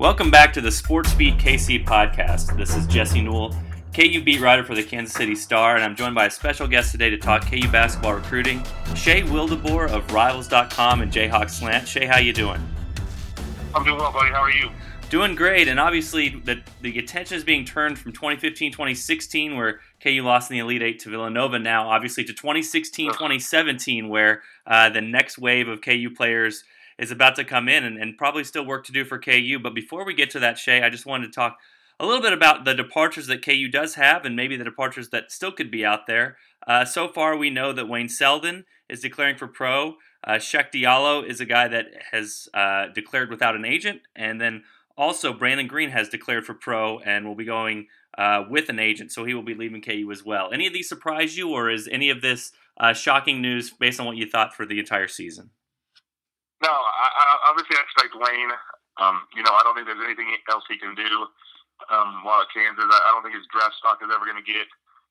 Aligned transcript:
Welcome 0.00 0.30
back 0.30 0.54
to 0.54 0.62
the 0.62 0.72
Sports 0.72 1.12
Beat 1.12 1.36
KC 1.36 1.84
podcast. 1.84 2.56
This 2.56 2.74
is 2.74 2.86
Jesse 2.86 3.20
Newell, 3.20 3.54
KU 3.94 4.22
beat 4.24 4.40
writer 4.40 4.64
for 4.64 4.74
the 4.74 4.82
Kansas 4.82 5.14
City 5.14 5.34
Star, 5.34 5.74
and 5.74 5.84
I'm 5.84 5.94
joined 5.94 6.14
by 6.14 6.24
a 6.24 6.30
special 6.30 6.66
guest 6.66 6.92
today 6.92 7.10
to 7.10 7.18
talk 7.18 7.44
KU 7.44 7.68
basketball 7.70 8.14
recruiting, 8.14 8.64
Shay 8.96 9.20
Wildeboor 9.20 9.90
of 9.90 10.10
Rivals.com 10.10 11.02
and 11.02 11.12
Jayhawk 11.12 11.50
Slant. 11.50 11.86
Shay, 11.86 12.06
how 12.06 12.18
you 12.18 12.32
doing? 12.32 12.66
I'm 13.74 13.84
doing 13.84 13.98
well, 13.98 14.10
buddy. 14.10 14.30
How 14.30 14.40
are 14.40 14.50
you? 14.50 14.70
Doing 15.10 15.34
great, 15.34 15.68
and 15.68 15.78
obviously 15.78 16.30
the 16.30 16.62
the 16.80 16.98
attention 16.98 17.36
is 17.36 17.44
being 17.44 17.66
turned 17.66 17.98
from 17.98 18.14
2015-2016, 18.14 19.54
where 19.54 19.80
KU 20.02 20.22
lost 20.22 20.50
in 20.50 20.56
the 20.56 20.62
Elite 20.62 20.80
Eight 20.80 20.98
to 21.00 21.10
Villanova, 21.10 21.58
now 21.58 21.90
obviously 21.90 22.24
to 22.24 22.32
2016-2017, 22.32 24.08
where 24.08 24.40
uh, 24.66 24.88
the 24.88 25.02
next 25.02 25.36
wave 25.36 25.68
of 25.68 25.82
KU 25.82 26.08
players– 26.16 26.64
is 27.00 27.10
about 27.10 27.34
to 27.36 27.44
come 27.44 27.68
in 27.68 27.82
and, 27.82 27.96
and 27.96 28.18
probably 28.18 28.44
still 28.44 28.64
work 28.64 28.84
to 28.84 28.92
do 28.92 29.04
for 29.04 29.18
KU. 29.18 29.58
But 29.60 29.74
before 29.74 30.04
we 30.04 30.14
get 30.14 30.30
to 30.30 30.38
that, 30.40 30.58
Shay, 30.58 30.82
I 30.82 30.90
just 30.90 31.06
wanted 31.06 31.26
to 31.26 31.32
talk 31.32 31.58
a 31.98 32.06
little 32.06 32.22
bit 32.22 32.34
about 32.34 32.64
the 32.64 32.74
departures 32.74 33.26
that 33.26 33.44
KU 33.44 33.68
does 33.68 33.94
have 33.94 34.24
and 34.24 34.36
maybe 34.36 34.56
the 34.56 34.64
departures 34.64 35.08
that 35.08 35.32
still 35.32 35.50
could 35.50 35.70
be 35.70 35.84
out 35.84 36.06
there. 36.06 36.36
Uh, 36.66 36.84
so 36.84 37.08
far, 37.08 37.36
we 37.36 37.48
know 37.48 37.72
that 37.72 37.88
Wayne 37.88 38.08
Selden 38.08 38.66
is 38.90 39.00
declaring 39.00 39.36
for 39.36 39.48
pro. 39.48 39.94
Uh, 40.22 40.32
Cheick 40.34 40.70
Diallo 40.72 41.26
is 41.26 41.40
a 41.40 41.46
guy 41.46 41.68
that 41.68 41.86
has 42.12 42.48
uh, 42.52 42.88
declared 42.94 43.30
without 43.30 43.56
an 43.56 43.64
agent. 43.64 44.02
And 44.14 44.38
then 44.38 44.64
also, 44.96 45.32
Brandon 45.32 45.66
Green 45.66 45.90
has 45.90 46.10
declared 46.10 46.44
for 46.44 46.52
pro 46.52 46.98
and 46.98 47.26
will 47.26 47.34
be 47.34 47.46
going 47.46 47.86
uh, 48.18 48.44
with 48.50 48.68
an 48.68 48.78
agent, 48.78 49.12
so 49.12 49.24
he 49.24 49.32
will 49.32 49.42
be 49.42 49.54
leaving 49.54 49.80
KU 49.80 50.10
as 50.12 50.22
well. 50.22 50.50
Any 50.52 50.66
of 50.66 50.74
these 50.74 50.88
surprise 50.88 51.38
you, 51.38 51.50
or 51.50 51.70
is 51.70 51.88
any 51.90 52.10
of 52.10 52.20
this 52.20 52.52
uh, 52.78 52.92
shocking 52.92 53.40
news 53.40 53.70
based 53.70 54.00
on 54.00 54.04
what 54.04 54.16
you 54.16 54.28
thought 54.28 54.54
for 54.54 54.66
the 54.66 54.78
entire 54.78 55.08
season? 55.08 55.50
I, 57.60 57.68
I, 57.68 57.76
obviously 57.76 57.76
I 57.76 57.84
expect 57.84 58.12
Wayne. 58.16 58.52
Um, 59.00 59.16
you 59.36 59.44
know, 59.44 59.52
I 59.52 59.62
don't 59.64 59.76
think 59.76 59.88
there's 59.88 60.04
anything 60.04 60.32
else 60.48 60.64
he 60.68 60.76
can 60.80 60.96
do 60.96 61.28
um, 61.92 62.24
while 62.24 62.40
at 62.44 62.52
Kansas. 62.52 62.84
I, 62.84 62.98
I 63.08 63.10
don't 63.12 63.24
think 63.24 63.36
his 63.36 63.48
draft 63.52 63.76
stock 63.76 64.00
is 64.04 64.10
ever 64.12 64.24
going 64.24 64.40
to 64.40 64.44
get 64.44 64.68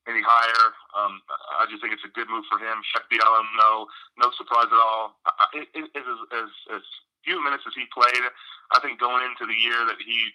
any 0.10 0.22
higher. 0.22 0.66
Um, 0.98 1.22
I 1.58 1.70
just 1.70 1.82
think 1.82 1.94
it's 1.94 2.06
a 2.06 2.14
good 2.14 2.30
move 2.30 2.46
for 2.50 2.58
him. 2.58 2.82
Cheick 2.94 3.06
Diallo, 3.10 3.46
no, 3.58 3.86
no 4.18 4.32
surprise 4.34 4.70
at 4.70 4.82
all. 4.82 5.18
It, 5.54 5.70
it, 5.74 5.86
it, 5.94 6.06
as, 6.06 6.20
as, 6.34 6.82
as 6.82 6.84
few 7.26 7.38
minutes 7.42 7.66
as 7.70 7.76
he 7.78 7.86
played, 7.94 8.26
I 8.74 8.82
think 8.82 9.02
going 9.02 9.26
into 9.26 9.46
the 9.46 9.58
year 9.58 9.86
that 9.86 10.02
he 10.02 10.34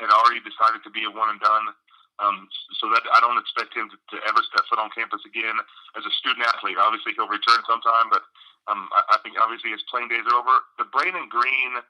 had 0.00 0.12
already 0.12 0.40
decided 0.40 0.84
to 0.84 0.92
be 0.92 1.04
a 1.04 1.12
one 1.12 1.32
and 1.36 1.42
done. 1.42 1.76
Um, 2.20 2.52
so 2.76 2.92
that 2.92 3.00
I 3.16 3.24
don't 3.24 3.40
expect 3.40 3.72
him 3.72 3.88
to, 3.88 3.96
to 3.96 4.16
ever 4.28 4.44
step 4.44 4.68
foot 4.68 4.76
on 4.76 4.92
campus 4.92 5.24
again 5.24 5.56
as 5.96 6.04
a 6.04 6.12
student 6.20 6.44
athlete. 6.44 6.76
Obviously, 6.76 7.16
he'll 7.16 7.32
return 7.32 7.64
sometime, 7.64 8.12
but 8.12 8.20
um, 8.68 8.88
I, 8.92 9.16
I 9.16 9.22
think 9.22 9.40
obviously 9.40 9.70
his 9.70 9.84
playing 9.88 10.12
days 10.12 10.26
are 10.28 10.36
over. 10.36 10.56
The 10.76 10.88
Brandon 10.92 11.28
Green 11.30 11.80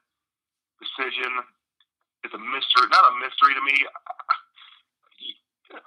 decision 0.79 1.31
is 2.23 2.31
a 2.31 2.41
mystery. 2.41 2.87
Not 2.89 3.11
a 3.11 3.19
mystery 3.19 3.53
to 3.57 3.63
me. 3.63 3.77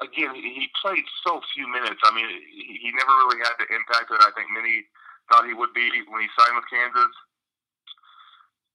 Again, 0.01 0.33
he 0.33 0.73
played 0.81 1.05
so 1.25 1.45
few 1.53 1.69
minutes. 1.69 2.01
I 2.05 2.11
mean, 2.17 2.25
he, 2.25 2.89
never 2.97 3.13
really 3.29 3.45
had 3.45 3.61
the 3.61 3.69
impact 3.69 4.09
that 4.09 4.25
I 4.25 4.33
think 4.33 4.49
many 4.49 4.89
thought 5.29 5.45
he 5.45 5.53
would 5.53 5.77
be 5.77 5.85
when 6.09 6.25
he 6.25 6.31
signed 6.33 6.57
with 6.57 6.69
Kansas. 6.73 7.13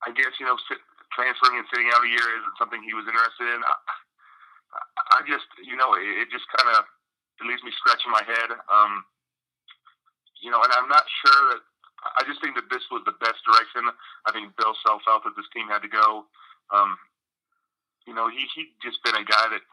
I 0.06 0.14
guess 0.14 0.38
you 0.38 0.46
know, 0.46 0.56
transferring 1.18 1.58
and 1.58 1.68
sitting 1.74 1.90
out 1.90 2.06
a 2.06 2.14
year 2.14 2.24
isn't 2.40 2.60
something 2.62 2.80
he 2.86 2.94
was 2.94 3.10
interested 3.10 3.58
in. 3.58 3.60
I, 3.66 3.74
I 5.18 5.20
just, 5.26 5.50
you 5.66 5.74
know, 5.74 5.98
it, 5.98 6.06
it 6.26 6.28
just 6.30 6.46
kind 6.54 6.78
of 6.78 6.86
it 7.42 7.50
leaves 7.50 7.66
me 7.66 7.74
scratching 7.74 8.14
my 8.14 8.22
head. 8.22 8.54
Um, 8.70 9.02
you 10.40 10.54
know, 10.54 10.62
and 10.62 10.72
I'm 10.78 10.88
not 10.88 11.04
sure 11.26 11.42
that 11.58 11.62
I 12.04 12.24
just 12.24 12.40
think 12.40 12.56
that 12.56 12.72
this 12.72 12.84
was 12.92 13.04
the 13.04 13.16
best 13.20 13.44
direction. 13.44 13.88
I 14.26 14.32
think 14.32 14.56
Bill 14.56 14.76
Self 14.86 15.04
felt 15.04 15.24
that 15.28 15.36
this 15.36 15.50
team 15.52 15.68
had 15.68 15.84
to 15.84 15.92
go. 15.92 16.26
Um, 16.72 16.96
you 18.08 18.14
know, 18.16 18.30
he 18.30 18.48
he 18.56 18.72
just 18.80 19.04
been 19.04 19.16
a 19.16 19.26
guy 19.26 19.46
that 19.52 19.64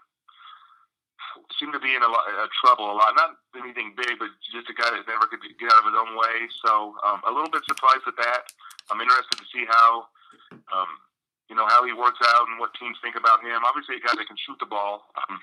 seemed 1.60 1.72
to 1.76 1.82
be 1.82 1.94
in 1.94 2.02
a 2.02 2.10
lot 2.10 2.26
of 2.26 2.48
trouble 2.58 2.90
a 2.90 2.96
lot. 2.96 3.14
Not 3.14 3.38
anything 3.54 3.94
big, 3.94 4.18
but 4.18 4.32
just 4.50 4.72
a 4.72 4.76
guy 4.76 4.90
that 4.90 5.06
never 5.06 5.30
could 5.30 5.44
get 5.44 5.70
out 5.70 5.84
of 5.84 5.92
his 5.92 5.98
own 5.98 6.16
way. 6.16 6.50
So 6.64 6.96
um, 7.06 7.22
a 7.28 7.32
little 7.32 7.50
bit 7.50 7.62
surprised 7.68 8.08
at 8.08 8.16
that. 8.18 8.50
I'm 8.90 9.00
interested 9.00 9.38
to 9.38 9.46
see 9.52 9.64
how. 9.68 10.08
Um, 10.72 10.90
you 11.48 11.54
know 11.54 11.66
how 11.66 11.86
he 11.86 11.94
works 11.94 12.18
out 12.34 12.50
and 12.50 12.58
what 12.58 12.74
teams 12.74 12.98
think 12.98 13.14
about 13.14 13.42
him. 13.42 13.62
Obviously, 13.62 13.96
a 13.96 14.02
guy 14.02 14.14
that 14.18 14.26
can 14.26 14.36
shoot 14.36 14.58
the 14.58 14.66
ball. 14.66 15.06
Um, 15.14 15.38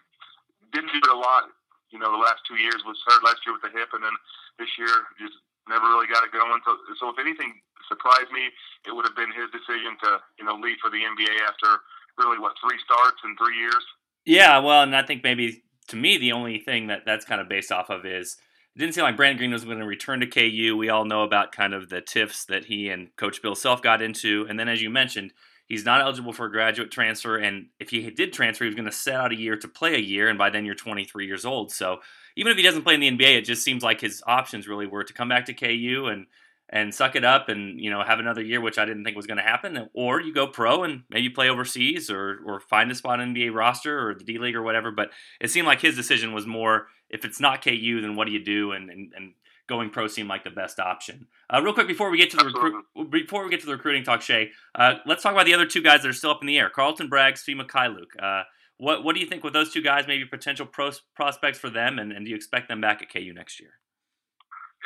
didn't 0.76 0.92
do 0.92 1.00
it 1.00 1.16
a 1.16 1.16
lot. 1.16 1.48
You 1.92 2.00
know, 2.00 2.12
the 2.12 2.20
last 2.20 2.44
two 2.44 2.60
years 2.60 2.84
was 2.84 3.00
hurt 3.08 3.24
last 3.24 3.46
year 3.46 3.56
with 3.56 3.64
the 3.64 3.72
hip, 3.72 3.94
and 3.94 4.04
then 4.04 4.16
this 4.60 4.68
year 4.76 4.92
just 5.16 5.40
never 5.68 5.86
really 5.86 6.08
got 6.08 6.24
it 6.24 6.32
going. 6.32 6.62
So, 6.66 6.76
so 7.00 7.10
if 7.10 7.18
anything 7.20 7.54
surprised 7.88 8.32
me, 8.32 8.50
it 8.88 8.92
would 8.96 9.06
have 9.06 9.16
been 9.16 9.32
his 9.32 9.50
decision 9.52 9.96
to 10.04 10.20
you 10.40 10.46
know 10.46 10.56
leave 10.56 10.78
for 10.82 10.90
the 10.90 11.00
NBA 11.00 11.34
after 11.48 11.82
really 12.18 12.40
what 12.40 12.54
three 12.62 12.78
starts 12.84 13.18
in 13.24 13.36
three 13.38 13.58
years. 13.58 13.84
Yeah, 14.26 14.60
well, 14.60 14.84
and 14.84 14.96
I 14.96 15.04
think 15.04 15.24
maybe 15.24 15.64
to 15.90 15.96
me 15.96 16.18
the 16.18 16.32
only 16.32 16.60
thing 16.60 16.88
that 16.88 17.04
that's 17.06 17.26
kind 17.26 17.42
of 17.42 17.50
based 17.50 17.72
off 17.72 17.90
of 17.90 18.06
is 18.06 18.38
it 18.76 18.80
didn't 18.80 18.96
seem 18.96 19.04
like 19.04 19.18
Brandon 19.18 19.38
Green 19.38 19.52
was 19.52 19.66
going 19.66 19.80
to 19.80 19.86
return 19.86 20.20
to 20.22 20.28
KU. 20.28 20.76
We 20.78 20.90
all 20.90 21.06
know 21.06 21.24
about 21.24 21.52
kind 21.52 21.74
of 21.74 21.90
the 21.90 22.02
tiffs 22.02 22.46
that 22.46 22.66
he 22.66 22.90
and 22.90 23.16
Coach 23.16 23.42
Bill 23.42 23.56
Self 23.56 23.82
got 23.82 24.02
into, 24.02 24.46
and 24.50 24.60
then 24.60 24.70
as 24.70 24.82
you 24.82 24.90
mentioned. 24.90 25.34
He's 25.66 25.86
not 25.86 26.02
eligible 26.02 26.34
for 26.34 26.46
a 26.46 26.52
graduate 26.52 26.92
transfer, 26.92 27.38
and 27.38 27.68
if 27.80 27.90
he 27.90 28.08
did 28.12 28.34
transfer, 28.34 28.66
he 28.66 28.68
was 28.68 28.76
going 28.76 28.86
to 28.86 28.92
set 28.92 29.16
out 29.16 29.32
a 29.32 29.40
year 29.40 29.56
to 29.56 29.68
play 29.68 29.96
a 29.96 30.00
year, 30.00 30.28
and 30.28 30.38
by 30.38 30.50
then 30.50 30.66
you're 30.66 30.76
23 30.76 31.26
years 31.26 31.46
old. 31.46 31.72
So 31.72 32.02
even 32.36 32.52
if 32.52 32.58
he 32.58 32.64
doesn't 32.64 32.84
play 32.84 32.94
in 32.96 33.00
the 33.00 33.12
NBA, 33.12 33.38
it 33.38 33.46
just 33.46 33.64
seems 33.64 33.84
like 33.84 34.02
his 34.02 34.24
options 34.28 34.68
really 34.68 34.88
were 34.88 35.04
to 35.04 35.14
come 35.14 35.30
back 35.30 35.46
to 35.46 35.54
KU 35.54 36.08
and 36.12 36.26
and 36.70 36.94
suck 36.94 37.16
it 37.16 37.24
up 37.24 37.50
and 37.50 37.80
you 37.80 37.90
know 37.90 38.04
have 38.04 38.20
another 38.20 38.42
year, 38.42 38.60
which 38.60 38.78
I 38.78 38.86
didn't 38.86 39.04
think 39.04 39.16
was 39.16 39.28
going 39.28 39.38
to 39.38 39.44
happen. 39.44 39.90
Or 39.94 40.20
you 40.22 40.34
go 40.34 40.48
pro 40.48 40.84
and 40.84 41.04
maybe 41.10 41.30
play 41.30 41.50
overseas 41.50 42.10
or 42.10 42.40
or 42.46 42.60
find 42.60 42.92
a 42.92 42.96
spot 42.96 43.20
in 43.20 43.34
NBA 43.34 43.54
roster 43.54 44.08
or 44.08 44.16
the 44.16 44.24
D 44.24 44.40
League 44.40 44.56
or 44.56 44.64
whatever. 44.64 44.92
But 44.92 45.12
it 45.40 45.52
seemed 45.52 45.68
like 45.68 45.82
his 45.82 45.96
decision 45.96 46.34
was 46.34 46.48
more 46.48 46.88
if 47.10 47.26
it's 47.26 47.40
not 47.40 47.64
KU, 47.64 48.02
then 48.02 48.16
what 48.16 48.28
do 48.28 48.34
you 48.34 48.44
do? 48.44 48.72
And 48.72 48.90
and, 48.90 49.14
and 49.16 49.34
going 49.68 49.90
pro 49.90 50.08
seemed 50.08 50.30
like 50.30 50.44
the 50.44 50.50
best 50.50 50.80
option. 50.80 51.28
Uh, 51.54 51.62
real 51.62 51.74
quick 51.74 51.88
before 51.88 52.10
we 52.10 52.18
get 52.18 52.32
to 52.32 52.38
the 52.38 52.46
recruit, 52.46 52.86
before 53.10 53.44
we 53.44 53.50
get 53.50 53.60
to 53.62 53.66
the 53.66 53.74
recruiting 53.74 54.04
talk, 54.04 54.22
Shay, 54.22 54.52
uh, 54.76 54.96
let's 55.06 55.24
talk 55.24 55.32
about 55.32 55.46
the 55.46 55.54
other 55.54 55.66
two 55.66 55.82
guys 55.82 56.02
that 56.02 56.10
are 56.10 56.14
still 56.14 56.32
up 56.32 56.42
in 56.42 56.48
the 56.48 56.58
air: 56.58 56.70
Carlton 56.70 57.08
Bragg, 57.08 57.36
Svi 57.36 57.56
Mykhailiuk. 57.56 58.22
Uh, 58.22 58.44
what 58.78 59.04
what 59.04 59.14
do 59.16 59.22
you 59.22 59.28
think 59.28 59.44
with 59.44 59.54
those 59.54 59.72
two 59.72 59.82
guys? 59.82 60.06
Maybe 60.08 60.26
potential 60.26 60.66
pros, 60.66 61.02
prospects 61.16 61.60
for 61.60 61.70
them, 61.70 62.00
and, 62.00 62.12
and 62.12 62.26
do 62.26 62.30
you 62.30 62.36
expect 62.36 62.70
them 62.70 62.82
back 62.82 63.02
at 63.02 63.12
KU 63.12 63.34
next 63.34 63.60
year? 63.60 63.80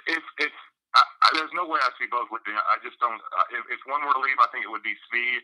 If 0.07 0.23
if 0.39 0.51
I, 0.95 1.01
I, 1.01 1.27
there's 1.35 1.53
no 1.55 1.67
way 1.67 1.79
I 1.79 1.91
see 1.99 2.07
both 2.09 2.27
leaving. 2.31 2.57
I 2.57 2.79
just 2.83 2.99
don't. 2.99 3.19
Uh, 3.19 3.47
if, 3.53 3.63
if, 3.69 3.81
one 3.85 4.03
were 4.03 4.15
to 4.15 4.23
leave, 4.23 4.39
I 4.39 4.47
think 4.49 4.63
it 4.65 4.71
would 4.71 4.83
be 4.83 4.95
Svi. 5.07 5.43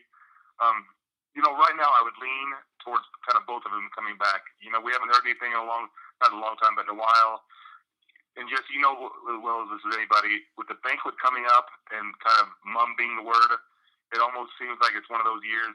Um, 0.62 0.86
you 1.34 1.42
know, 1.42 1.54
right 1.54 1.74
now 1.74 1.90
I 1.90 2.02
would 2.06 2.14
lean 2.22 2.48
towards 2.82 3.04
kind 3.26 3.34
of 3.34 3.44
both 3.46 3.66
of 3.66 3.74
them 3.74 3.90
coming 3.94 4.14
back. 4.18 4.46
You 4.62 4.70
know, 4.70 4.78
we 4.78 4.94
haven't 4.94 5.10
heard 5.10 5.26
anything 5.26 5.50
in 5.50 5.58
a 5.58 5.66
long, 5.66 5.90
not 6.22 6.30
a 6.30 6.38
long 6.38 6.54
time, 6.62 6.78
but 6.78 6.86
in 6.86 6.94
a 6.94 7.00
while. 7.00 7.42
And 8.38 8.50
just 8.50 8.66
you 8.70 8.82
know 8.82 9.14
as 9.30 9.38
well 9.42 9.62
as 9.66 9.70
is 9.78 9.94
anybody, 9.94 10.42
with 10.58 10.66
the 10.66 10.78
banquet 10.82 11.14
coming 11.22 11.46
up 11.50 11.70
and 11.94 12.14
kind 12.22 12.38
of 12.42 12.50
mum 12.66 12.98
being 12.98 13.14
the 13.14 13.26
word, 13.26 13.50
it 14.14 14.18
almost 14.18 14.54
seems 14.58 14.78
like 14.82 14.94
it's 14.98 15.10
one 15.10 15.22
of 15.22 15.26
those 15.26 15.42
years, 15.46 15.74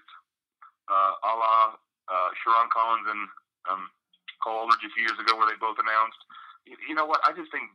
uh, 0.92 1.14
a 1.24 1.32
la 1.40 1.80
uh, 2.10 2.30
Sherron 2.42 2.70
Collins 2.74 3.08
and 3.08 3.22
um, 3.70 3.84
Cole 4.42 4.66
Aldrich 4.66 4.84
a 4.84 4.92
few 4.92 5.06
years 5.06 5.20
ago, 5.22 5.38
where 5.38 5.48
they 5.48 5.58
both 5.62 5.78
announced. 5.80 6.20
You, 6.66 6.76
you 6.90 6.96
know 6.98 7.06
what? 7.06 7.22
I 7.24 7.32
just 7.32 7.54
think 7.54 7.70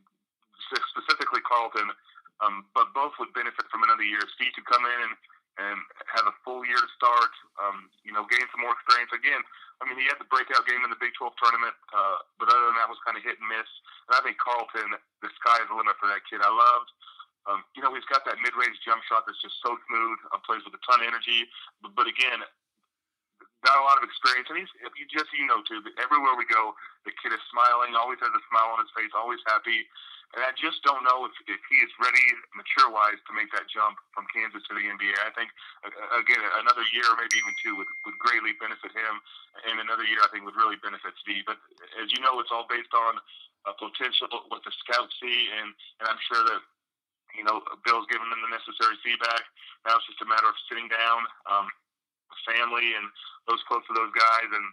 specifically 0.91 1.43
Carlton, 1.47 1.91
um, 2.43 2.67
but 2.75 2.91
both 2.93 3.15
would 3.23 3.33
benefit 3.33 3.67
from 3.71 3.87
another 3.87 4.05
year. 4.05 4.21
Svi 4.35 4.51
to 4.55 4.63
come 4.67 4.83
in 4.83 4.99
and, 5.07 5.15
and 5.61 5.79
have 6.11 6.27
a 6.27 6.35
full 6.43 6.67
year 6.67 6.79
to 6.79 6.91
start. 6.99 7.33
Um, 7.63 7.91
you 8.03 8.11
know, 8.11 8.27
gain 8.27 8.45
some 8.51 8.65
more 8.65 8.75
experience. 8.75 9.15
Again, 9.15 9.41
I 9.79 9.87
mean, 9.87 9.99
he 9.99 10.07
had 10.07 10.19
the 10.19 10.29
breakout 10.31 10.67
game 10.67 10.83
in 10.83 10.91
the 10.91 10.99
Big 10.99 11.15
12 11.19 11.35
tournament, 11.39 11.75
uh, 11.95 12.23
but 12.39 12.51
other 12.51 12.71
than 12.71 12.79
that, 12.79 12.91
was 12.91 12.99
kind 13.03 13.19
of 13.19 13.23
hit 13.23 13.39
and 13.39 13.47
miss. 13.51 13.69
And 14.11 14.19
I 14.19 14.21
think 14.23 14.39
Carlton, 14.39 14.99
the 15.23 15.31
sky 15.39 15.63
is 15.63 15.69
the 15.71 15.77
limit 15.79 15.99
for 15.99 16.11
that 16.11 16.23
kid. 16.27 16.43
I 16.43 16.51
loved. 16.51 16.91
Um, 17.45 17.61
you 17.77 17.85
know, 17.85 17.93
he's 17.93 18.09
got 18.09 18.25
that 18.25 18.41
mid-range 18.41 18.81
jump 18.81 19.05
shot 19.05 19.29
that's 19.29 19.41
just 19.45 19.61
so 19.61 19.77
smooth. 19.85 20.19
Uh, 20.33 20.41
plays 20.41 20.65
with 20.65 20.73
a 20.73 20.83
ton 20.89 21.05
of 21.05 21.09
energy. 21.11 21.45
But, 21.85 21.93
but 21.93 22.09
again, 22.09 22.41
got 23.65 23.81
a 23.81 23.85
lot 23.85 23.97
of 23.97 24.05
experience, 24.05 24.47
and 24.53 24.61
he's 24.61 24.73
if 24.85 24.93
you 25.01 25.09
just 25.09 25.33
you 25.33 25.49
know 25.49 25.65
too. 25.65 25.81
Everywhere 25.97 26.37
we 26.37 26.45
go, 26.47 26.77
the 27.09 27.13
kid 27.19 27.33
is 27.33 27.43
smiling, 27.49 27.97
always 27.97 28.21
has 28.21 28.31
a 28.31 28.43
smile 28.53 28.77
on 28.77 28.85
his 28.85 28.93
face, 28.93 29.11
always 29.17 29.41
happy. 29.49 29.89
And 30.35 30.43
I 30.43 30.51
just 30.59 30.83
don't 30.83 31.07
know 31.07 31.31
if, 31.31 31.35
if 31.47 31.63
he 31.71 31.79
is 31.79 31.95
ready, 32.03 32.27
mature 32.59 32.91
wise, 32.91 33.23
to 33.31 33.33
make 33.39 33.55
that 33.55 33.71
jump 33.71 33.95
from 34.11 34.27
Kansas 34.35 34.67
to 34.67 34.75
the 34.75 34.83
NBA. 34.83 35.15
I 35.23 35.31
think 35.31 35.55
again 36.19 36.43
another 36.59 36.83
year, 36.91 37.07
maybe 37.15 37.39
even 37.39 37.55
two, 37.63 37.79
would, 37.79 37.87
would 38.03 38.19
greatly 38.19 38.51
benefit 38.59 38.91
him, 38.91 39.15
and 39.71 39.79
another 39.79 40.03
year 40.03 40.19
I 40.27 40.29
think 40.35 40.43
would 40.43 40.59
really 40.59 40.77
benefit 40.83 41.15
Svi. 41.23 41.47
But 41.47 41.63
as 42.03 42.11
you 42.11 42.19
know, 42.19 42.43
it's 42.43 42.51
all 42.51 42.67
based 42.67 42.91
on 42.91 43.23
uh, 43.63 43.79
potential, 43.79 44.27
what 44.51 44.67
the 44.67 44.75
scouts 44.83 45.15
see, 45.23 45.55
and 45.55 45.71
and 46.03 46.11
I'm 46.11 46.21
sure 46.27 46.43
that 46.43 46.61
you 47.39 47.47
know 47.47 47.63
Bill's 47.87 48.11
given 48.11 48.27
them 48.27 48.43
the 48.43 48.51
necessary 48.51 48.99
feedback. 49.07 49.47
Now 49.87 50.03
it's 50.03 50.09
just 50.11 50.25
a 50.25 50.27
matter 50.27 50.51
of 50.51 50.59
sitting 50.67 50.91
down. 50.91 51.21
Um, 51.47 51.71
family 52.49 52.95
and 52.97 53.07
those 53.49 53.61
close 53.69 53.85
to 53.89 53.95
those 53.95 54.13
guys, 54.13 54.49
and 54.49 54.67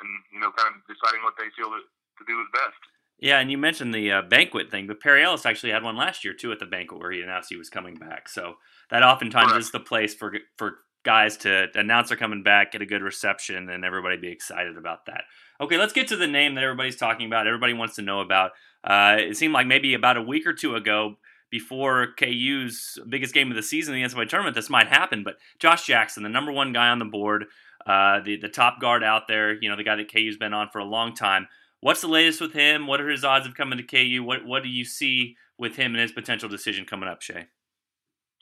and 0.00 0.10
you 0.32 0.40
know, 0.40 0.50
kind 0.52 0.74
of 0.74 0.82
deciding 0.88 1.22
what 1.22 1.34
they 1.38 1.48
feel 1.56 1.70
to, 1.70 1.80
to 1.80 2.22
do 2.26 2.36
is 2.40 2.48
best. 2.52 2.80
Yeah, 3.18 3.38
and 3.38 3.50
you 3.50 3.58
mentioned 3.58 3.94
the 3.94 4.10
uh, 4.10 4.22
banquet 4.22 4.70
thing, 4.70 4.86
but 4.86 5.00
Perry 5.00 5.22
Ellis 5.22 5.46
actually 5.46 5.70
had 5.70 5.84
one 5.84 5.96
last 5.96 6.24
year 6.24 6.34
too 6.34 6.50
at 6.50 6.58
the 6.58 6.66
banquet 6.66 7.00
where 7.00 7.12
he 7.12 7.20
announced 7.20 7.50
he 7.50 7.56
was 7.56 7.70
coming 7.70 7.94
back. 7.94 8.28
So 8.28 8.54
that 8.90 9.02
oftentimes 9.02 9.52
Correct. 9.52 9.64
is 9.64 9.70
the 9.70 9.80
place 9.80 10.14
for 10.14 10.34
for 10.56 10.78
guys 11.04 11.36
to 11.38 11.66
announce 11.74 12.08
they're 12.08 12.16
coming 12.16 12.42
back, 12.42 12.72
get 12.72 12.82
a 12.82 12.86
good 12.86 13.02
reception, 13.02 13.68
and 13.68 13.84
everybody 13.84 14.16
be 14.16 14.28
excited 14.28 14.76
about 14.76 15.06
that. 15.06 15.24
Okay, 15.60 15.78
let's 15.78 15.92
get 15.92 16.08
to 16.08 16.16
the 16.16 16.26
name 16.26 16.54
that 16.54 16.64
everybody's 16.64 16.96
talking 16.96 17.26
about. 17.26 17.46
Everybody 17.46 17.72
wants 17.72 17.96
to 17.96 18.02
know 18.02 18.20
about. 18.20 18.52
Uh, 18.84 19.16
it 19.18 19.36
seemed 19.36 19.54
like 19.54 19.66
maybe 19.66 19.94
about 19.94 20.16
a 20.16 20.22
week 20.22 20.46
or 20.46 20.52
two 20.52 20.74
ago, 20.74 21.16
before 21.52 22.14
KU's 22.18 22.98
biggest 23.08 23.34
game 23.34 23.50
of 23.50 23.56
the 23.56 23.62
season, 23.62 23.94
in 23.94 24.02
the 24.02 24.08
NCAA 24.08 24.26
tournament, 24.26 24.56
this 24.56 24.70
might 24.70 24.88
happen. 24.88 25.22
But 25.22 25.36
Josh 25.60 25.86
Jackson, 25.86 26.24
the 26.24 26.30
number 26.30 26.50
one 26.50 26.72
guy 26.72 26.88
on 26.88 26.98
the 26.98 27.04
board, 27.04 27.44
uh, 27.86 28.20
the 28.24 28.40
the 28.40 28.48
top 28.48 28.80
guard 28.80 29.04
out 29.04 29.28
there, 29.28 29.52
you 29.60 29.68
know, 29.68 29.76
the 29.76 29.84
guy 29.84 29.94
that 29.94 30.10
KU's 30.10 30.40
been 30.40 30.56
on 30.56 30.72
for 30.72 30.80
a 30.80 30.88
long 30.88 31.14
time. 31.14 31.46
What's 31.84 32.00
the 32.00 32.08
latest 32.08 32.40
with 32.40 32.56
him? 32.56 32.88
What 32.88 33.04
are 33.04 33.08
his 33.12 33.22
odds 33.22 33.46
of 33.46 33.54
coming 33.54 33.76
to 33.76 33.84
KU? 33.84 34.24
What 34.24 34.48
what 34.48 34.64
do 34.64 34.70
you 34.72 34.84
see 34.84 35.36
with 35.60 35.76
him 35.76 35.92
and 35.92 36.00
his 36.00 36.10
potential 36.10 36.48
decision 36.48 36.88
coming 36.88 37.08
up, 37.08 37.20
Shay? 37.20 37.52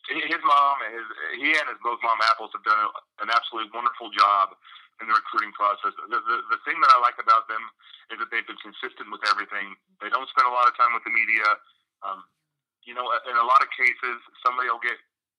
His 0.09 0.43
mom, 0.43 0.77
and 0.87 0.95
his, 0.95 1.07
he 1.39 1.51
and 1.55 1.67
his 1.71 1.79
both 1.83 1.99
mom 2.03 2.19
apples 2.31 2.51
have 2.55 2.63
done 2.63 2.79
an 3.23 3.31
absolutely 3.31 3.71
wonderful 3.75 4.11
job 4.11 4.55
in 5.03 5.07
the 5.07 5.15
recruiting 5.15 5.55
process. 5.55 5.95
The, 6.11 6.19
the, 6.19 6.37
the 6.51 6.61
thing 6.67 6.79
that 6.83 6.91
I 6.95 6.99
like 6.99 7.15
about 7.19 7.47
them 7.47 7.63
is 8.11 8.19
that 8.19 8.27
they've 8.31 8.47
been 8.47 8.59
consistent 8.59 9.07
with 9.11 9.23
everything. 9.31 9.75
They 10.03 10.11
don't 10.11 10.27
spend 10.31 10.51
a 10.51 10.55
lot 10.55 10.67
of 10.67 10.75
time 10.75 10.95
with 10.95 11.07
the 11.07 11.15
media. 11.15 11.47
Um, 12.03 12.27
you 12.85 12.97
know, 12.97 13.07
in 13.29 13.37
a 13.37 13.47
lot 13.47 13.61
of 13.61 13.69
cases, 13.77 14.19
somebody 14.45 14.69
will 14.73 14.83
get 14.83 14.97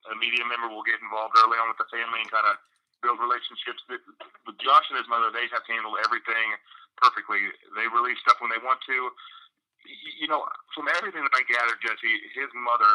a 0.10 0.18
media 0.18 0.42
member 0.42 0.66
will 0.72 0.86
get 0.86 0.98
involved 0.98 1.38
early 1.38 1.62
on 1.62 1.70
with 1.70 1.78
the 1.78 1.90
family 1.94 2.26
and 2.26 2.32
kind 2.34 2.50
of 2.50 2.58
build 3.06 3.22
relationships. 3.22 3.82
With 3.86 4.58
Josh 4.58 4.88
and 4.90 4.98
his 4.98 5.10
mother, 5.10 5.30
they 5.30 5.46
have 5.54 5.66
handled 5.70 6.02
everything 6.02 6.58
perfectly. 6.98 7.54
They 7.78 7.86
release 7.90 8.18
stuff 8.26 8.42
when 8.42 8.50
they 8.50 8.62
want 8.62 8.82
to. 8.90 8.98
You 10.18 10.30
know, 10.30 10.46
from 10.74 10.90
everything 10.90 11.26
that 11.26 11.34
I 11.34 11.46
gathered, 11.46 11.82
Jesse, 11.82 12.18
his 12.34 12.50
mother 12.54 12.94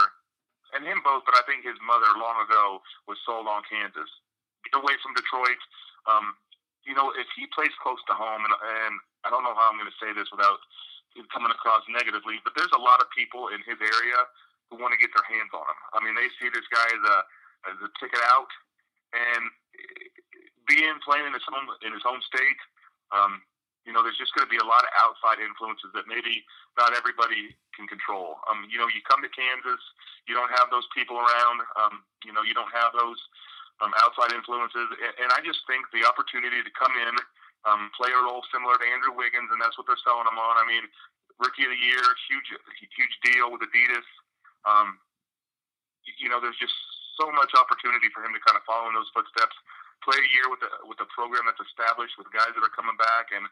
and 0.75 0.83
him 0.83 0.99
both, 1.07 1.23
but 1.27 1.39
I 1.39 1.47
think 1.47 1.63
his 1.63 1.79
mother 1.83 2.11
long 2.19 2.43
ago 2.43 2.83
was 3.07 3.19
sold 3.23 3.47
on 3.47 3.63
Kansas. 3.67 4.11
Get 4.67 4.79
away 4.79 4.99
from 5.03 5.15
Detroit. 5.15 5.63
Um, 6.11 6.35
you 6.87 6.95
know, 6.95 7.11
if 7.15 7.27
he 7.35 7.51
plays 7.51 7.75
close 7.83 7.99
to 8.07 8.15
home, 8.15 8.43
and, 8.47 8.55
and 8.55 8.95
I 9.27 9.31
don't 9.31 9.43
know 9.43 9.55
how 9.55 9.71
I'm 9.71 9.79
going 9.79 9.91
to 9.91 10.03
say 10.03 10.15
this 10.15 10.31
without 10.31 10.59
coming 11.33 11.49
across 11.49 11.87
negatively, 11.89 12.37
but 12.45 12.53
there's 12.53 12.73
a 12.77 12.83
lot 12.83 13.01
of 13.01 13.09
people 13.17 13.49
in 13.49 13.65
his 13.65 13.81
area 13.81 14.21
who 14.69 14.77
want 14.77 14.93
to 14.93 15.01
get 15.01 15.15
their 15.15 15.25
hands 15.25 15.53
on 15.55 15.65
him. 15.65 15.81
I 15.95 15.99
mean, 16.03 16.19
they 16.19 16.29
see 16.37 16.51
this 16.53 16.67
guy 16.69 16.85
as 16.85 17.03
a 17.03 17.17
as 17.73 17.77
a 17.83 17.91
ticket 17.99 18.21
out, 18.31 18.51
and 19.17 19.45
being 20.69 20.99
playing 21.03 21.27
in 21.27 21.35
his 21.35 21.47
home 21.47 21.71
in 21.83 21.95
his 21.95 22.03
home 22.03 22.21
state, 22.27 22.61
um, 23.15 23.43
you 23.87 23.95
know, 23.95 24.03
there's 24.03 24.19
just 24.19 24.35
going 24.35 24.43
to 24.43 24.51
be 24.51 24.59
a 24.59 24.67
lot 24.67 24.83
of 24.83 24.91
outside 24.99 25.39
influences 25.39 25.95
that 25.95 26.11
maybe 26.11 26.43
not 26.75 26.91
everybody 26.93 27.55
can 27.73 27.87
control. 27.87 28.43
Um, 28.51 28.67
you 28.67 28.83
know, 28.83 28.91
you 28.91 28.99
come 29.07 29.23
to 29.23 29.31
Kansas, 29.31 29.83
you 30.27 30.35
don't 30.35 30.51
have 30.51 30.69
those 30.75 30.87
people 30.91 31.17
around. 31.17 31.59
Um, 31.79 31.95
you 32.27 32.35
know, 32.35 32.43
you 32.43 32.53
don't 32.53 32.71
have 32.75 32.91
those 32.99 33.19
um, 33.79 33.95
outside 34.03 34.35
influences, 34.35 34.91
and, 34.91 35.15
and 35.23 35.31
I 35.31 35.39
just 35.47 35.63
think 35.71 35.87
the 35.95 36.03
opportunity 36.03 36.61
to 36.67 36.73
come 36.75 36.93
in, 36.99 37.15
um, 37.67 37.91
play 37.99 38.09
a 38.15 38.21
role 38.23 38.41
similar 38.55 38.79
to 38.79 38.87
Andrew 38.87 39.13
Wiggins, 39.13 39.51
and 39.51 39.59
that's 39.59 39.77
what 39.77 39.91
they're 39.91 40.01
selling 40.07 40.27
him 40.27 40.39
on. 40.39 40.55
I 40.57 40.65
mean, 40.65 40.87
rookie 41.43 41.67
of 41.67 41.73
the 41.75 41.83
year, 41.83 42.03
huge, 42.31 42.49
huge 42.95 43.15
deal 43.27 43.51
with 43.51 43.67
Adidas. 43.67 44.07
Um, 44.65 44.97
you 46.17 46.31
know, 46.31 46.39
there's 46.39 46.59
just 46.59 46.75
so 47.19 47.29
much 47.35 47.51
opportunity 47.59 48.07
for 48.15 48.23
him 48.23 48.33
to 48.33 48.41
kind 48.47 48.55
of 48.55 48.63
follow 48.63 48.87
in 48.89 48.95
those 48.95 49.11
footsteps 49.11 49.57
play 50.05 50.21
a 50.21 50.29
year 50.29 50.47
with 50.53 50.61
a 50.61 50.71
with 50.85 51.01
a 51.01 51.09
program 51.17 51.49
that's 51.49 51.63
established 51.73 52.15
with 52.21 52.29
guys 52.29 52.53
that 52.53 52.61
are 52.61 52.77
coming 52.77 52.95
back 53.01 53.33
and 53.33 53.49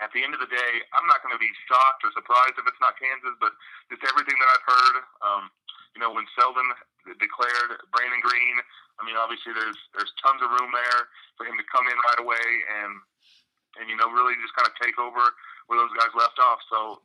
at 0.00 0.08
the 0.16 0.24
end 0.24 0.32
of 0.32 0.40
the 0.40 0.48
day, 0.48 0.72
I'm 0.96 1.04
not 1.04 1.20
going 1.20 1.36
to 1.36 1.40
be 1.40 1.52
shocked 1.68 2.00
or 2.08 2.10
surprised 2.16 2.56
if 2.56 2.64
it's 2.64 2.80
not 2.80 2.96
Kansas, 2.96 3.36
but 3.36 3.52
just 3.92 4.00
everything 4.08 4.32
that 4.40 4.48
I've 4.48 4.64
heard, 4.64 4.96
um, 5.20 5.42
you 5.94 6.00
know, 6.00 6.12
when 6.14 6.26
Selden 6.38 6.66
declared 7.18 7.80
Brandon 7.90 8.22
Green, 8.22 8.56
I 9.00 9.06
mean, 9.06 9.16
obviously 9.16 9.56
there's 9.56 9.78
there's 9.96 10.12
tons 10.20 10.44
of 10.44 10.52
room 10.52 10.70
there 10.70 11.08
for 11.34 11.48
him 11.48 11.56
to 11.56 11.64
come 11.66 11.88
in 11.88 11.96
right 12.12 12.20
away 12.20 12.46
and 12.84 12.92
and 13.78 13.86
you 13.88 13.96
know 13.96 14.10
really 14.10 14.36
just 14.42 14.52
kind 14.58 14.66
of 14.68 14.74
take 14.76 14.98
over 15.00 15.22
where 15.70 15.78
those 15.78 15.94
guys 15.94 16.10
left 16.18 16.36
off. 16.42 16.60
So 16.66 17.00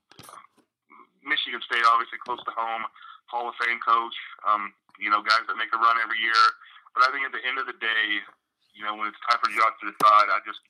Michigan 1.26 1.62
State, 1.66 1.86
obviously 1.86 2.22
close 2.22 2.42
to 2.46 2.54
home, 2.54 2.86
Hall 3.30 3.50
of 3.50 3.56
Fame 3.62 3.82
coach, 3.82 4.18
um, 4.46 4.74
you 5.02 5.10
know, 5.10 5.22
guys 5.26 5.46
that 5.50 5.58
make 5.58 5.74
a 5.74 5.80
run 5.82 5.98
every 6.02 6.22
year. 6.22 6.42
But 6.94 7.06
I 7.06 7.14
think 7.14 7.26
at 7.26 7.34
the 7.34 7.44
end 7.44 7.58
of 7.62 7.66
the 7.70 7.78
day, 7.78 8.22
you 8.74 8.86
know, 8.86 8.96
when 8.96 9.10
it's 9.10 9.20
time 9.28 9.42
for 9.42 9.50
Josh 9.54 9.76
to 9.84 9.90
decide, 9.90 10.30
I 10.34 10.40
just 10.46 10.62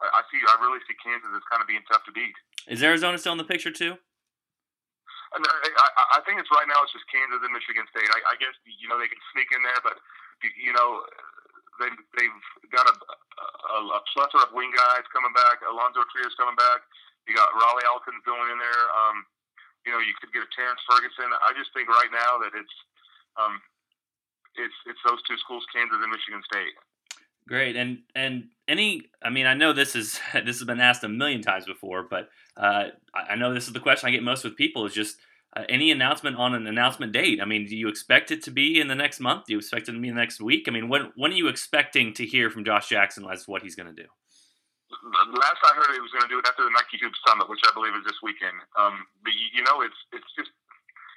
I, 0.00 0.06
I 0.08 0.20
see 0.28 0.38
I 0.40 0.54
really 0.60 0.80
see 0.84 0.96
Kansas 1.00 1.28
as 1.32 1.44
kind 1.48 1.60
of 1.60 1.68
being 1.68 1.82
tough 1.88 2.04
to 2.08 2.12
beat. 2.12 2.36
Is 2.68 2.82
Arizona 2.82 3.18
still 3.18 3.32
in 3.32 3.40
the 3.40 3.48
picture 3.48 3.72
too? 3.72 3.98
I, 5.32 5.88
I, 5.96 6.04
I 6.16 6.20
think 6.28 6.36
it's 6.36 6.52
right 6.52 6.68
now. 6.68 6.84
It's 6.84 6.92
just 6.92 7.08
Kansas 7.08 7.40
and 7.40 7.52
Michigan 7.52 7.88
State. 7.88 8.08
I, 8.12 8.20
I 8.32 8.34
guess 8.36 8.52
you 8.68 8.86
know 8.88 9.00
they 9.00 9.08
can 9.08 9.20
sneak 9.32 9.48
in 9.52 9.64
there, 9.64 9.80
but 9.80 9.96
you 10.44 10.72
know 10.76 11.04
they 11.80 11.88
they've 12.18 12.40
got 12.68 12.84
a, 12.84 12.94
a, 12.96 13.78
a 13.96 14.00
plethora 14.12 14.44
of 14.44 14.52
wing 14.52 14.72
guys 14.76 15.08
coming 15.12 15.32
back. 15.32 15.64
Alonzo 15.64 16.04
Trier's 16.12 16.36
coming 16.36 16.56
back. 16.56 16.84
You 17.24 17.32
got 17.38 17.48
Rawle 17.54 17.80
Alkins 17.86 18.20
going 18.26 18.50
in 18.50 18.58
there. 18.58 18.84
Um, 18.92 19.24
you 19.86 19.90
know, 19.90 20.02
you 20.02 20.14
could 20.18 20.30
get 20.34 20.44
a 20.46 20.50
Terrance 20.54 20.82
Ferguson. 20.86 21.30
I 21.42 21.54
just 21.54 21.74
think 21.74 21.90
right 21.90 22.10
now 22.12 22.38
that 22.42 22.52
it's 22.54 22.76
um, 23.40 23.58
it's 24.58 24.76
it's 24.86 25.00
those 25.06 25.22
two 25.24 25.38
schools, 25.40 25.64
Kansas 25.72 25.98
and 25.98 26.12
Michigan 26.12 26.42
State. 26.46 26.76
Great, 27.48 27.76
and 27.76 27.98
and 28.14 28.48
any, 28.68 29.02
I 29.22 29.30
mean, 29.30 29.46
I 29.46 29.54
know 29.54 29.72
this 29.72 29.96
is 29.96 30.20
this 30.32 30.58
has 30.58 30.64
been 30.64 30.80
asked 30.80 31.04
a 31.04 31.08
million 31.08 31.42
times 31.42 31.66
before, 31.66 32.02
but 32.08 32.28
uh, 32.56 32.88
I 33.14 33.34
know 33.36 33.52
this 33.52 33.66
is 33.66 33.72
the 33.72 33.80
question 33.80 34.08
I 34.08 34.12
get 34.12 34.22
most 34.22 34.44
with 34.44 34.56
people 34.56 34.86
is 34.86 34.94
just 34.94 35.18
uh, 35.56 35.64
any 35.68 35.90
announcement 35.90 36.36
on 36.36 36.54
an 36.54 36.66
announcement 36.66 37.12
date. 37.12 37.40
I 37.40 37.44
mean, 37.44 37.66
do 37.66 37.76
you 37.76 37.88
expect 37.88 38.30
it 38.30 38.42
to 38.44 38.50
be 38.50 38.80
in 38.80 38.88
the 38.88 38.94
next 38.94 39.20
month? 39.20 39.46
Do 39.46 39.52
you 39.52 39.58
expect 39.58 39.88
it 39.88 39.92
to 39.92 40.00
be 40.00 40.08
in 40.08 40.14
the 40.14 40.20
next 40.20 40.40
week? 40.40 40.64
I 40.68 40.70
mean, 40.70 40.88
when 40.88 41.12
when 41.16 41.32
are 41.32 41.36
you 41.36 41.48
expecting 41.48 42.14
to 42.14 42.24
hear 42.24 42.48
from 42.48 42.64
Josh 42.64 42.88
Jackson 42.88 43.26
as 43.30 43.48
what 43.48 43.62
he's 43.62 43.74
going 43.74 43.94
to 43.94 44.02
do? 44.02 44.08
Last 44.92 45.60
I 45.64 45.72
heard, 45.74 45.92
he 45.96 46.04
was 46.04 46.12
going 46.12 46.28
to 46.28 46.32
do 46.32 46.38
it 46.38 46.46
after 46.46 46.62
the 46.62 46.70
Nike 46.70 47.00
Hoop 47.00 47.16
Summit, 47.26 47.48
which 47.48 47.64
I 47.64 47.72
believe 47.72 47.96
is 47.96 48.04
this 48.04 48.20
weekend. 48.22 48.54
Um, 48.78 49.08
but 49.24 49.32
you 49.34 49.64
know, 49.64 49.82
it's 49.82 49.98
it's 50.12 50.30
just 50.38 50.52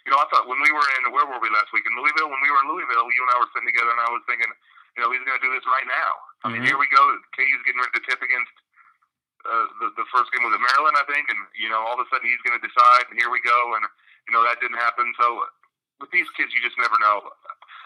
you 0.06 0.14
know, 0.14 0.22
I 0.22 0.26
thought 0.30 0.46
when 0.46 0.62
we 0.62 0.70
were 0.70 0.86
in 0.98 1.10
where 1.14 1.26
were 1.26 1.42
we 1.42 1.50
last 1.54 1.70
week 1.74 1.86
in 1.86 1.94
Louisville? 1.98 2.30
When 2.30 2.42
we 2.42 2.50
were 2.50 2.62
in 2.66 2.70
Louisville, 2.70 3.08
you 3.10 3.22
and 3.26 3.32
I 3.34 3.38
were 3.42 3.52
sitting 3.54 3.70
together, 3.70 3.94
and 3.94 4.04
I 4.04 4.10
was 4.10 4.24
thinking 4.26 4.52
you 4.96 5.04
know, 5.04 5.12
he's 5.12 5.24
going 5.28 5.36
to 5.36 5.44
do 5.44 5.52
this 5.52 5.68
right 5.68 5.88
now. 5.88 6.12
I 6.44 6.52
mean, 6.52 6.64
mm-hmm. 6.64 6.72
here 6.72 6.80
we 6.80 6.88
go. 6.88 7.04
KU's 7.36 7.64
getting 7.68 7.84
ready 7.84 8.00
to 8.00 8.04
tip 8.08 8.24
against 8.24 8.56
uh, 9.46 9.68
the, 9.78 9.88
the 9.94 10.08
first 10.10 10.34
game 10.34 10.42
was 10.42 10.58
at 10.58 10.64
Maryland, 10.64 10.98
I 10.98 11.06
think, 11.06 11.30
and 11.30 11.38
you 11.54 11.70
know, 11.70 11.78
all 11.78 12.00
of 12.00 12.02
a 12.02 12.08
sudden 12.10 12.26
he's 12.26 12.42
going 12.42 12.58
to 12.58 12.64
decide, 12.66 13.06
and 13.14 13.20
here 13.20 13.30
we 13.30 13.44
go, 13.46 13.78
and 13.78 13.86
you 14.26 14.34
know 14.34 14.42
that 14.42 14.58
didn't 14.58 14.82
happen. 14.82 15.14
So 15.22 15.46
with 16.02 16.10
these 16.10 16.28
kids, 16.34 16.50
you 16.56 16.64
just 16.66 16.80
never 16.82 16.98
know. 16.98 17.30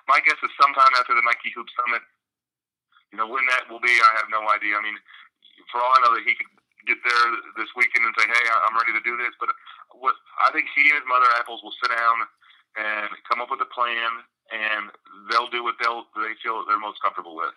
My 0.07 0.23
guess 0.23 0.39
is 0.39 0.53
sometime 0.55 0.93
after 0.95 1.13
the 1.13 1.25
Nike 1.25 1.51
Hoop 1.53 1.67
Summit. 1.75 2.03
You 3.11 3.17
know, 3.17 3.27
when 3.27 3.43
that 3.51 3.67
will 3.67 3.81
be, 3.81 3.91
I 3.91 4.11
have 4.21 4.29
no 4.29 4.45
idea. 4.53 4.77
I 4.77 4.85
mean, 4.85 4.95
for 5.73 5.81
all 5.81 5.91
I 5.97 6.01
know, 6.05 6.13
that 6.13 6.23
he 6.23 6.37
could 6.37 6.51
get 6.87 7.01
there 7.01 7.25
this 7.59 7.73
weekend 7.75 8.07
and 8.07 8.15
say, 8.15 8.23
"Hey, 8.23 8.43
I'm 8.63 8.77
ready 8.79 8.95
to 8.95 9.03
do 9.03 9.19
this." 9.19 9.35
But 9.35 9.51
what 9.91 10.15
I 10.39 10.53
think 10.55 10.71
he 10.71 10.87
and 10.93 11.01
his 11.01 11.09
mother 11.09 11.27
Apples 11.35 11.59
will 11.59 11.75
sit 11.83 11.91
down 11.91 12.17
and 12.79 13.09
come 13.27 13.41
up 13.43 13.51
with 13.51 13.65
a 13.65 13.71
plan 13.73 14.23
and 14.51 14.89
they'll 15.29 15.49
do 15.49 15.63
what 15.63 15.75
they'll 15.81 16.05
they 16.17 16.35
feel 16.41 16.61
they're 16.65 16.81
most 16.81 17.01
comfortable 17.01 17.37
with. 17.37 17.53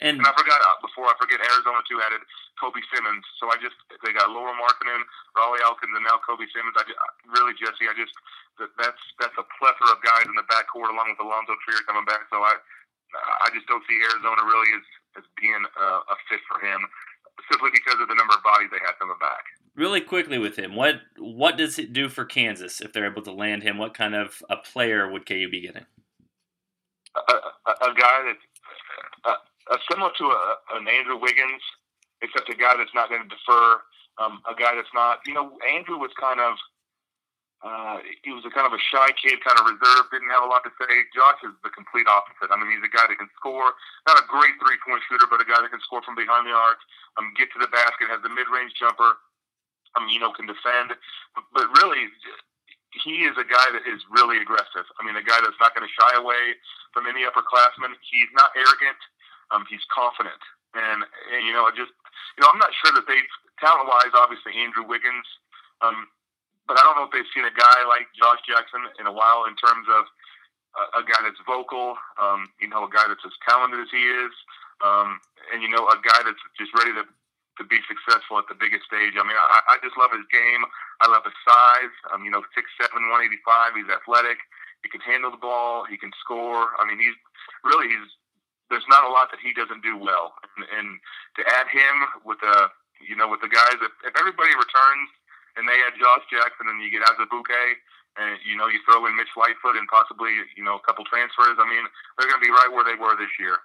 And, 0.00 0.16
and 0.16 0.24
I 0.24 0.32
forgot 0.32 0.56
uh, 0.64 0.80
before 0.80 1.12
I 1.12 1.14
forget 1.20 1.44
Arizona 1.44 1.84
too 1.84 2.00
added 2.00 2.24
Kobe 2.56 2.80
Simmons. 2.88 3.20
So 3.36 3.52
I 3.52 3.60
just 3.60 3.76
they 4.00 4.16
got 4.16 4.32
Lauri 4.32 4.56
Markkanen, 4.56 5.04
Rawle 5.36 5.60
Alkins, 5.60 5.92
and 5.92 6.04
now 6.08 6.16
Kobe 6.24 6.48
Simmons. 6.56 6.72
I 6.80 6.88
just, 6.88 6.96
really 7.28 7.52
Jesse, 7.60 7.84
I 7.84 7.92
just 7.92 8.16
that, 8.56 8.72
that's 8.80 9.04
that's 9.20 9.36
a 9.36 9.44
plethora 9.60 9.92
of 9.92 10.00
guys 10.00 10.24
in 10.24 10.36
the 10.36 10.46
backcourt 10.48 10.88
along 10.88 11.12
with 11.12 11.20
Alonzo 11.20 11.52
Trier 11.68 11.84
coming 11.84 12.08
back. 12.08 12.24
So 12.32 12.40
I 12.40 12.56
I 13.44 13.52
just 13.52 13.68
don't 13.68 13.84
see 13.84 14.00
Arizona 14.00 14.40
really 14.48 14.72
as 14.72 14.86
as 15.20 15.24
being 15.36 15.60
a, 15.60 15.86
a 16.08 16.16
fit 16.32 16.40
for 16.48 16.64
him 16.64 16.80
simply 17.50 17.70
because 17.72 18.00
of 18.00 18.08
the 18.08 18.14
number 18.14 18.34
of 18.34 18.42
bodies 18.42 18.68
they 18.72 18.80
have 18.84 18.98
coming 18.98 19.20
back. 19.20 19.44
Really 19.76 20.00
quickly 20.00 20.38
with 20.38 20.56
him, 20.56 20.74
what 20.74 21.04
what 21.18 21.56
does 21.56 21.78
it 21.78 21.92
do 21.92 22.08
for 22.08 22.24
Kansas 22.24 22.80
if 22.80 22.92
they're 22.92 23.10
able 23.10 23.22
to 23.22 23.32
land 23.32 23.62
him? 23.62 23.78
What 23.78 23.94
kind 23.94 24.14
of 24.14 24.42
a 24.50 24.56
player 24.56 25.10
would 25.10 25.26
KU 25.26 25.48
be 25.48 25.60
getting? 25.60 25.86
A, 27.66 27.92
guy 27.92 28.18
that's 28.24 28.46
uh, 29.24 29.40
uh, 29.70 29.78
similar 29.90 30.10
to 30.18 30.24
a, 30.24 30.40
an 30.76 30.88
Andrew 30.88 31.18
Wiggins, 31.20 31.62
except 32.22 32.48
a 32.48 32.56
guy 32.56 32.76
that's 32.76 32.94
not 32.94 33.08
going 33.08 33.22
to 33.22 33.28
defer. 33.28 33.80
Um, 34.18 34.44
a 34.48 34.54
guy 34.54 34.76
that's 34.76 34.92
not, 34.92 35.24
you 35.24 35.32
know, 35.32 35.56
Andrew 35.64 35.96
was 35.96 36.12
kind 36.20 36.40
of, 36.40 36.56
uh, 37.64 38.04
he 38.24 38.32
was 38.32 38.44
a 38.44 38.52
kind 38.52 38.68
of 38.68 38.76
a 38.76 38.80
shy 38.80 39.08
kid, 39.16 39.40
kind 39.44 39.56
of 39.56 39.68
reserved, 39.68 40.12
didn't 40.12 40.32
have 40.32 40.44
a 40.44 40.50
lot 40.50 40.64
to 40.64 40.72
say. 40.76 40.88
Josh 41.12 41.40
is 41.44 41.56
the 41.64 41.72
complete 41.72 42.08
opposite. 42.08 42.52
I 42.52 42.56
mean, 42.56 42.72
he's 42.72 42.84
a 42.84 42.92
guy 42.92 43.08
that 43.08 43.16
can 43.16 43.32
score, 43.36 43.72
not 44.08 44.20
a 44.20 44.26
great 44.28 44.56
three 44.60 44.80
point 44.84 45.00
shooter, 45.08 45.28
but 45.28 45.40
a 45.40 45.48
guy 45.48 45.60
that 45.60 45.72
can 45.72 45.80
score 45.84 46.04
from 46.04 46.16
behind 46.16 46.48
the 46.48 46.56
arc, 46.56 46.80
um, 47.16 47.32
get 47.36 47.48
to 47.56 47.60
the 47.60 47.68
basket, 47.72 48.12
has 48.12 48.20
the 48.20 48.32
mid 48.32 48.48
range 48.48 48.76
jumper, 48.76 49.20
um, 49.96 50.08
you 50.12 50.20
know, 50.20 50.32
can 50.32 50.48
defend. 50.48 50.96
But, 51.36 51.44
but 51.52 51.66
really, 51.80 52.08
he 52.90 53.22
is 53.26 53.38
a 53.38 53.46
guy 53.46 53.68
that 53.70 53.86
is 53.86 54.02
really 54.10 54.42
aggressive. 54.42 54.86
I 54.98 55.06
mean, 55.06 55.14
a 55.14 55.22
guy 55.22 55.38
that's 55.38 55.58
not 55.62 55.74
going 55.74 55.86
to 55.86 55.94
shy 55.94 56.18
away 56.18 56.58
from 56.90 57.06
any 57.06 57.22
upperclassman. 57.22 57.94
He's 58.02 58.30
not 58.34 58.50
arrogant. 58.58 58.98
Um, 59.50 59.66
he's 59.66 59.82
confident, 59.90 60.38
and, 60.78 61.02
and 61.34 61.42
you 61.42 61.50
know, 61.50 61.66
just 61.74 61.90
you 62.38 62.40
know, 62.42 62.50
I'm 62.54 62.62
not 62.62 62.70
sure 62.78 62.94
that 62.94 63.06
they 63.10 63.18
talent 63.58 63.90
wise, 63.90 64.14
obviously 64.14 64.54
Andrew 64.62 64.86
Wiggins, 64.86 65.26
um, 65.82 66.06
but 66.70 66.78
I 66.78 66.86
don't 66.86 66.94
know 66.94 67.10
if 67.10 67.12
they've 67.12 67.26
seen 67.34 67.42
a 67.42 67.50
guy 67.50 67.82
like 67.90 68.06
Josh 68.14 68.38
Jackson 68.46 68.86
in 69.02 69.10
a 69.10 69.14
while 69.14 69.50
in 69.50 69.58
terms 69.58 69.90
of 69.90 70.06
a, 70.78 70.82
a 70.98 71.02
guy 71.02 71.18
that's 71.26 71.42
vocal, 71.42 71.98
um, 72.14 72.46
you 72.62 72.70
know, 72.70 72.86
a 72.86 72.90
guy 72.90 73.10
that's 73.10 73.26
as 73.26 73.34
talented 73.42 73.82
as 73.82 73.90
he 73.90 74.06
is, 74.06 74.30
um, 74.86 75.18
and 75.50 75.66
you 75.66 75.70
know, 75.70 75.90
a 75.90 75.98
guy 75.98 76.22
that's 76.22 76.40
just 76.54 76.70
ready 76.78 76.94
to 76.94 77.02
to 77.60 77.64
be 77.68 77.76
successful 77.84 78.40
at 78.40 78.48
the 78.48 78.56
biggest 78.56 78.88
stage. 78.88 79.20
I 79.20 79.22
mean, 79.22 79.36
I, 79.36 79.76
I 79.76 79.84
just 79.84 80.00
love 80.00 80.08
his 80.16 80.24
game. 80.32 80.64
I 81.04 81.12
love 81.12 81.28
his 81.28 81.36
size. 81.44 81.92
Um, 82.08 82.24
you 82.24 82.32
know, 82.32 82.40
six 82.56 82.72
seven, 82.80 83.12
one 83.12 83.20
eighty 83.20 83.38
five. 83.44 83.76
He's 83.76 83.92
athletic. 83.92 84.40
He 84.80 84.88
can 84.88 85.04
handle 85.04 85.28
the 85.28 85.38
ball. 85.38 85.84
He 85.84 86.00
can 86.00 86.10
score. 86.16 86.72
I 86.80 86.88
mean, 86.88 86.96
he's 86.96 87.14
really 87.62 87.92
he's. 87.92 88.16
There's 88.72 88.86
not 88.88 89.04
a 89.04 89.12
lot 89.12 89.28
that 89.34 89.42
he 89.44 89.52
doesn't 89.52 89.82
do 89.82 89.98
well, 89.98 90.32
and, 90.56 90.62
and 90.70 90.88
to 91.36 91.42
add 91.42 91.66
him 91.66 92.22
with 92.22 92.38
a, 92.46 92.70
you 93.02 93.18
know, 93.18 93.26
with 93.26 93.42
the 93.42 93.50
guys, 93.50 93.74
if, 93.82 93.90
if 94.06 94.14
everybody 94.14 94.54
returns 94.54 95.10
and 95.58 95.66
they 95.66 95.74
add 95.82 95.98
Josh 95.98 96.22
Jackson 96.30 96.70
and 96.70 96.78
you 96.78 96.86
get 96.86 97.02
Azubuike, 97.02 97.82
and 98.14 98.38
you 98.46 98.54
know 98.54 98.70
you 98.70 98.78
throw 98.86 99.04
in 99.10 99.18
Mitch 99.18 99.34
Lightfoot 99.34 99.74
and 99.74 99.90
possibly 99.90 100.32
you 100.54 100.62
know 100.62 100.78
a 100.78 100.84
couple 100.86 101.02
transfers. 101.06 101.58
I 101.58 101.66
mean, 101.66 101.82
they're 102.16 102.30
going 102.30 102.40
to 102.40 102.46
be 102.46 102.54
right 102.54 102.70
where 102.70 102.86
they 102.86 102.98
were 102.98 103.18
this 103.18 103.30
year. 103.42 103.58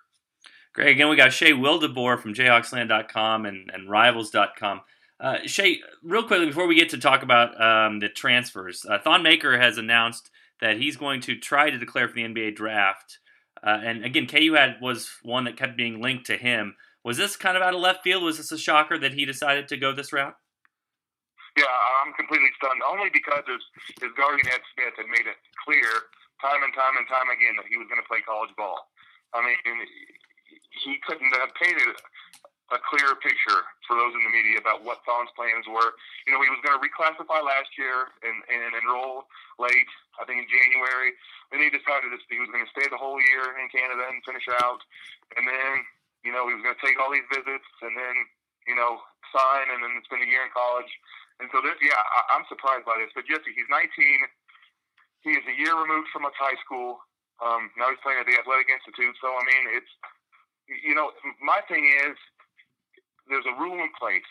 Great. 0.75 0.89
Again, 0.89 1.07
we 1.07 1.15
got 1.15 1.31
Shay 1.31 1.53
Wildeboor 1.53 2.19
from 2.19 2.33
JayhawkSlant.com 2.33 3.45
and, 3.45 3.71
and 3.73 3.89
Rivals.com. 3.89 4.81
Uh, 5.21 5.37
Shay, 5.45 5.79
real 6.03 6.23
quickly 6.23 6.47
before 6.47 6.67
we 6.67 6.75
get 6.75 6.89
to 6.89 6.97
talk 6.97 7.23
about 7.23 7.55
um, 7.61 7.99
the 7.99 8.09
transfers, 8.09 8.85
uh, 8.85 8.99
Thon 8.99 9.23
Maker 9.23 9.57
has 9.57 9.77
announced 9.77 10.29
that 10.59 10.75
he's 10.75 10.97
going 10.97 11.21
to 11.21 11.39
try 11.39 11.69
to 11.69 11.77
declare 11.77 12.09
for 12.09 12.15
the 12.15 12.27
NBA 12.27 12.55
draft. 12.57 13.19
Uh, 13.63 13.79
and 13.85 14.03
again, 14.03 14.27
KU 14.27 14.51
had 14.53 14.75
was 14.81 15.09
one 15.23 15.45
that 15.45 15.55
kept 15.55 15.77
being 15.77 16.01
linked 16.01 16.25
to 16.25 16.35
him. 16.35 16.75
Was 17.05 17.15
this 17.15 17.37
kind 17.37 17.55
of 17.55 17.63
out 17.63 17.73
of 17.73 17.79
left 17.79 18.03
field? 18.03 18.23
Was 18.23 18.35
this 18.35 18.51
a 18.51 18.57
shocker 18.57 18.99
that 18.99 19.13
he 19.13 19.23
decided 19.23 19.69
to 19.69 19.77
go 19.77 19.93
this 19.93 20.11
route? 20.11 20.35
Yeah, 21.55 21.71
I'm 22.03 22.11
completely 22.19 22.51
stunned. 22.59 22.83
Only 22.83 23.07
because 23.15 23.47
his, 23.47 23.63
his 24.03 24.11
guardian 24.19 24.51
Ed 24.51 24.59
Smith 24.75 24.99
had 24.99 25.07
made 25.07 25.23
it 25.23 25.39
clear 25.63 25.87
time 26.43 26.67
and 26.67 26.75
time 26.75 26.99
and 26.99 27.07
time 27.07 27.31
again 27.31 27.55
that 27.55 27.71
he 27.71 27.79
was 27.79 27.87
going 27.87 28.03
to 28.03 28.07
play 28.11 28.19
college 28.27 28.51
ball. 28.59 28.91
I 29.31 29.39
mean, 29.39 29.55
he 30.83 30.99
couldn't 31.05 31.31
have 31.39 31.53
painted 31.55 31.95
a 32.73 32.81
clearer 32.81 33.13
picture 33.21 33.61
for 33.85 33.93
those 33.93 34.17
in 34.17 34.25
the 34.25 34.33
media 34.33 34.57
about 34.57 34.81
what 34.81 35.05
Thon's 35.05 35.29
plans 35.37 35.69
were. 35.69 35.93
You 36.25 36.33
know, 36.33 36.41
he 36.41 36.49
was 36.49 36.57
going 36.65 36.73
to 36.73 36.81
reclassify 36.81 37.37
last 37.45 37.69
year 37.77 38.09
and, 38.25 38.41
and 38.49 38.73
enroll 38.73 39.29
late, 39.61 39.91
I 40.17 40.25
think 40.25 40.41
in 40.41 40.49
January. 40.49 41.13
Then 41.53 41.61
he 41.61 41.69
decided 41.69 42.09
that 42.09 42.25
he 42.25 42.41
was 42.41 42.49
going 42.49 42.65
to 42.65 42.71
stay 42.73 42.89
the 42.89 42.97
whole 42.97 43.21
year 43.21 43.53
in 43.61 43.69
Canada 43.69 44.09
and 44.09 44.17
finish 44.25 44.49
out. 44.65 44.81
And 45.37 45.45
then, 45.45 45.85
you 46.25 46.33
know, 46.33 46.49
he 46.49 46.57
was 46.57 46.65
going 46.65 46.73
to 46.73 46.81
take 46.81 46.97
all 46.97 47.13
these 47.13 47.27
visits 47.29 47.69
and 47.85 47.93
then, 47.93 48.15
you 48.65 48.73
know, 48.73 48.97
sign 49.29 49.69
and 49.69 49.85
then 49.85 50.01
spend 50.09 50.25
a 50.25 50.29
year 50.29 50.41
in 50.41 50.49
college. 50.49 50.89
And 51.37 51.53
so, 51.53 51.61
this, 51.61 51.77
yeah, 51.85 52.01
I, 52.01 52.33
I'm 52.33 52.49
surprised 52.49 52.89
by 52.89 52.97
this. 52.97 53.13
But 53.13 53.29
Jesse, 53.29 53.53
he's 53.53 53.69
19. 53.69 53.85
He 55.21 55.37
is 55.37 55.45
a 55.45 55.53
year 55.53 55.77
removed 55.77 56.09
from 56.09 56.25
a 56.25 56.33
high 56.33 56.57
school. 56.65 56.97
Um, 57.43 57.69
now 57.77 57.93
he's 57.93 58.01
playing 58.01 58.23
at 58.23 58.25
the 58.25 58.41
Athlete 58.41 58.73
Institute. 58.73 59.13
So, 59.21 59.29
I 59.29 59.43
mean, 59.45 59.63
it's 59.77 59.91
you 60.67 60.95
know, 60.95 61.13
my 61.41 61.61
thing 61.69 61.85
is 61.85 62.17
there's 63.29 63.45
a 63.45 63.55
rule 63.57 63.77
in 63.77 63.89
place 63.97 64.29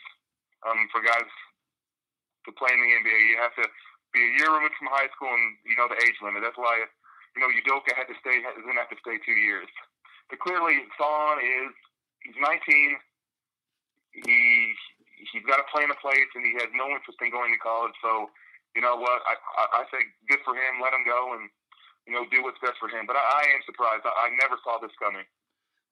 um, 0.66 0.86
for 0.90 1.02
guys 1.02 1.28
to 2.46 2.50
play 2.54 2.70
in 2.74 2.80
the 2.80 2.90
NBA. 3.02 3.18
You 3.30 3.38
have 3.40 3.54
to 3.58 3.66
be 4.12 4.22
a 4.22 4.32
year 4.38 4.50
removed 4.54 4.78
from 4.78 4.90
high 4.90 5.10
school, 5.14 5.30
and 5.30 5.58
you 5.66 5.74
know 5.74 5.90
the 5.90 5.98
age 6.02 6.18
limit. 6.22 6.42
That's 6.42 6.58
why 6.58 6.86
you 7.34 7.40
know 7.42 7.50
Udoka 7.50 7.94
had 7.94 8.06
to 8.10 8.16
stay 8.22 8.42
is 8.42 8.62
going 8.62 8.78
to 8.78 8.82
have 8.82 8.92
to 8.94 9.00
stay 9.02 9.18
two 9.22 9.36
years. 9.38 9.66
But 10.30 10.40
clearly, 10.40 10.86
Thon 10.96 11.42
is 11.42 11.74
he's 12.22 12.38
19. 12.38 12.98
He 14.24 14.38
he's 15.34 15.46
got 15.46 15.58
a 15.58 15.66
plan 15.70 15.90
in 15.90 15.98
place, 15.98 16.30
and 16.38 16.46
he 16.46 16.54
has 16.62 16.70
no 16.74 16.90
interest 16.94 17.18
in 17.18 17.34
going 17.34 17.50
to 17.50 17.60
college. 17.60 17.96
So 17.98 18.30
you 18.78 18.82
know 18.82 18.94
what? 18.94 19.22
I 19.26 19.34
I, 19.58 19.64
I 19.78 19.90
say 19.90 20.02
good 20.30 20.42
for 20.46 20.54
him. 20.54 20.78
Let 20.78 20.94
him 20.94 21.02
go 21.02 21.34
and 21.34 21.50
you 22.06 22.14
know 22.14 22.26
do 22.30 22.42
what's 22.46 22.62
best 22.62 22.78
for 22.78 22.86
him. 22.86 23.06
But 23.10 23.18
I, 23.18 23.22
I 23.22 23.42
am 23.50 23.62
surprised. 23.66 24.06
I, 24.06 24.12
I 24.14 24.26
never 24.38 24.56
saw 24.62 24.78
this 24.78 24.94
coming. 25.02 25.26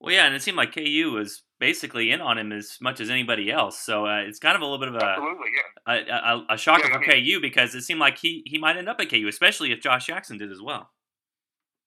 Well, 0.03 0.11
yeah, 0.11 0.27
and 0.27 0.35
it 0.35 0.43
seemed 0.43 0.59
like 0.59 0.75
KU 0.75 1.15
was 1.15 1.47
basically 1.63 2.11
in 2.11 2.19
on 2.19 2.35
him 2.35 2.51
as 2.51 2.75
much 2.83 2.99
as 2.99 3.07
anybody 3.07 3.55
else. 3.55 3.79
So 3.79 4.11
uh, 4.11 4.27
it's 4.27 4.43
kind 4.43 4.59
of 4.59 4.63
a 4.63 4.67
little 4.67 4.83
bit 4.83 4.91
of 4.91 4.99
a 4.99 5.15
yeah. 5.15 5.63
a, 5.87 5.95
a, 6.11 6.55
a, 6.55 6.59
shocker 6.59 6.91
yeah, 6.91 6.99
for 6.99 7.07
mean, 7.07 7.23
KU 7.23 7.39
because 7.39 7.71
it 7.79 7.87
seemed 7.87 8.03
like 8.03 8.19
he, 8.19 8.43
he 8.43 8.59
might 8.59 8.75
end 8.75 8.91
up 8.91 8.99
at 8.99 9.07
KU, 9.07 9.31
especially 9.31 9.71
if 9.71 9.79
Josh 9.79 10.11
Jackson 10.11 10.43
did 10.43 10.51
as 10.51 10.59
well. 10.59 10.91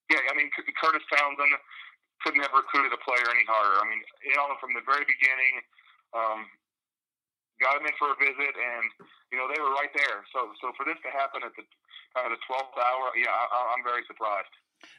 Yeah, 0.07 0.23
I 0.31 0.33
mean 0.39 0.47
Kurtis 0.79 1.03
Townsend 1.11 1.59
couldn't 2.23 2.39
have 2.39 2.55
recruited 2.55 2.95
a 2.95 3.01
player 3.03 3.27
any 3.35 3.43
harder. 3.43 3.83
I 3.83 3.85
mean, 3.89 3.99
you 4.23 4.39
know, 4.39 4.47
from 4.63 4.71
the 4.71 4.85
very 4.87 5.03
beginning, 5.03 5.53
um, 6.15 6.47
got 7.59 7.75
him 7.75 7.83
in 7.83 7.95
for 7.99 8.15
a 8.15 8.17
visit, 8.17 8.55
and 8.55 8.87
you 9.27 9.35
know 9.35 9.51
they 9.51 9.59
were 9.59 9.75
right 9.75 9.91
there. 9.91 10.23
So 10.31 10.55
so 10.63 10.71
for 10.79 10.87
this 10.87 11.03
to 11.03 11.11
happen 11.11 11.43
at 11.43 11.51
the 11.59 11.67
kind 12.15 12.31
of 12.31 12.31
the 12.31 12.39
twelfth 12.47 12.79
hour, 12.79 13.11
yeah, 13.19 13.27
I, 13.27 13.75
I'm 13.75 13.83
very 13.83 14.07
surprised. 14.07 14.55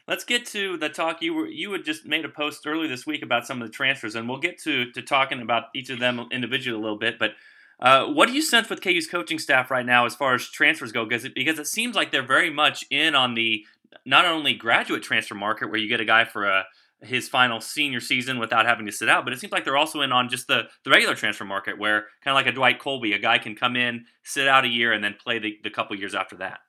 Let's 0.07 0.23
get 0.23 0.45
to 0.47 0.77
the 0.77 0.89
talk. 0.89 1.21
You 1.21 1.33
were 1.33 1.47
you 1.47 1.71
had 1.73 1.83
just 1.83 2.05
made 2.05 2.25
a 2.25 2.29
post 2.29 2.65
earlier 2.65 2.87
this 2.87 3.05
week 3.05 3.23
about 3.23 3.45
some 3.45 3.61
of 3.61 3.67
the 3.67 3.73
transfers, 3.73 4.15
and 4.15 4.27
we'll 4.27 4.39
get 4.39 4.57
to 4.63 4.91
to 4.91 5.01
talking 5.01 5.41
about 5.41 5.65
each 5.75 5.89
of 5.89 5.99
them 5.99 6.27
individually 6.31 6.77
a 6.77 6.81
little 6.81 6.97
bit. 6.97 7.19
But 7.19 7.31
uh, 7.79 8.07
what 8.07 8.27
do 8.27 8.33
you 8.33 8.41
sense 8.41 8.69
with 8.69 8.81
KU's 8.81 9.07
coaching 9.07 9.37
staff 9.37 9.69
right 9.69 9.85
now 9.85 10.05
as 10.05 10.15
far 10.15 10.33
as 10.33 10.49
transfers 10.49 10.91
go? 10.91 11.05
Because 11.05 11.25
it, 11.25 11.35
because 11.35 11.59
it 11.59 11.67
seems 11.67 11.95
like 11.95 12.11
they're 12.11 12.25
very 12.25 12.49
much 12.49 12.85
in 12.89 13.15
on 13.15 13.35
the 13.35 13.65
not 14.05 14.25
only 14.25 14.53
graduate 14.53 15.03
transfer 15.03 15.35
market 15.35 15.69
where 15.69 15.79
you 15.79 15.87
get 15.87 16.01
a 16.01 16.05
guy 16.05 16.25
for 16.25 16.45
a 16.45 16.65
his 17.01 17.29
final 17.29 17.61
senior 17.61 17.99
season 17.99 18.39
without 18.39 18.65
having 18.65 18.85
to 18.85 18.91
sit 18.91 19.07
out, 19.07 19.23
but 19.23 19.33
it 19.33 19.39
seems 19.39 19.53
like 19.53 19.63
they're 19.63 19.77
also 19.77 20.01
in 20.01 20.11
on 20.11 20.29
just 20.29 20.47
the, 20.47 20.63
the 20.83 20.89
regular 20.89 21.13
transfer 21.13 21.45
market 21.45 21.77
where 21.77 22.07
kind 22.23 22.31
of 22.31 22.35
like 22.35 22.47
a 22.47 22.51
Dwight 22.51 22.79
Coleby, 22.79 23.13
a 23.13 23.19
guy 23.19 23.37
can 23.37 23.55
come 23.55 23.75
in, 23.75 24.05
sit 24.23 24.47
out 24.47 24.65
a 24.65 24.67
year, 24.67 24.93
and 24.93 25.03
then 25.03 25.15
play 25.21 25.37
the, 25.37 25.57
the 25.63 25.69
couple 25.69 25.95
years 25.95 26.15
after 26.15 26.37
that. 26.37 26.59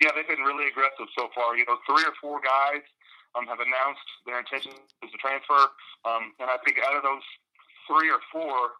Yeah, 0.00 0.12
they've 0.12 0.28
been 0.28 0.44
really 0.44 0.68
aggressive 0.68 1.08
so 1.16 1.32
far. 1.32 1.56
You 1.56 1.64
know, 1.64 1.80
three 1.88 2.04
or 2.04 2.12
four 2.20 2.40
guys 2.44 2.84
um, 3.32 3.48
have 3.48 3.60
announced 3.60 4.08
their 4.28 4.36
intention 4.36 4.76
to 4.76 5.16
transfer, 5.16 5.72
um, 6.04 6.36
and 6.36 6.52
I 6.52 6.60
think 6.64 6.76
out 6.84 6.96
of 6.96 7.02
those 7.04 7.24
three 7.88 8.12
or 8.12 8.20
four, 8.28 8.76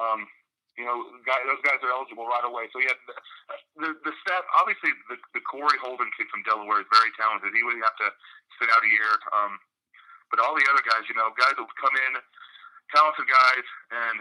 um, 0.00 0.24
you 0.80 0.82
know, 0.88 1.06
guys, 1.22 1.44
those 1.46 1.62
guys 1.62 1.78
are 1.84 1.92
eligible 1.92 2.26
right 2.26 2.42
away. 2.42 2.72
So 2.72 2.80
yeah, 2.80 2.96
the 3.06 3.14
the, 3.76 3.88
the 4.08 4.14
staff 4.24 4.42
obviously 4.56 4.90
the, 5.12 5.20
the 5.36 5.42
Kory 5.44 5.76
Holden 5.78 6.08
kid 6.16 6.26
from 6.32 6.42
Delaware 6.48 6.80
is 6.80 6.88
very 6.90 7.12
talented. 7.14 7.52
He 7.52 7.62
would 7.62 7.78
have 7.84 7.96
to 8.00 8.08
sit 8.58 8.72
out 8.72 8.82
a 8.82 8.90
year, 8.90 9.12
um, 9.36 9.60
but 10.32 10.40
all 10.40 10.56
the 10.56 10.66
other 10.72 10.82
guys, 10.82 11.04
you 11.06 11.14
know, 11.14 11.30
guys 11.36 11.54
that 11.54 11.62
would 11.62 11.80
come 11.80 11.94
in, 11.94 12.12
talented 12.90 13.28
guys, 13.28 13.66
and 13.92 14.16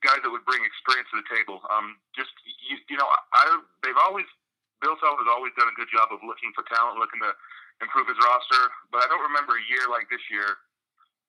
guys 0.00 0.22
that 0.22 0.30
would 0.30 0.46
bring 0.46 0.62
experience 0.64 1.10
to 1.10 1.20
the 1.20 1.28
table. 1.28 1.60
Um, 1.68 1.98
just 2.14 2.32
you, 2.46 2.78
you 2.86 2.96
know, 2.96 3.08
I 3.34 3.60
they've 3.82 3.98
always 3.98 4.26
Bill 4.82 4.98
Self 4.98 5.16
has 5.22 5.30
always 5.30 5.54
done 5.54 5.70
a 5.70 5.76
good 5.78 5.88
job 5.88 6.10
of 6.10 6.18
looking 6.26 6.50
for 6.58 6.66
talent, 6.66 6.98
looking 6.98 7.22
to 7.22 7.30
improve 7.78 8.10
his 8.10 8.18
roster. 8.18 8.62
But 8.90 9.06
I 9.06 9.08
don't 9.08 9.22
remember 9.22 9.54
a 9.54 9.64
year 9.70 9.86
like 9.86 10.10
this 10.10 10.22
year 10.26 10.58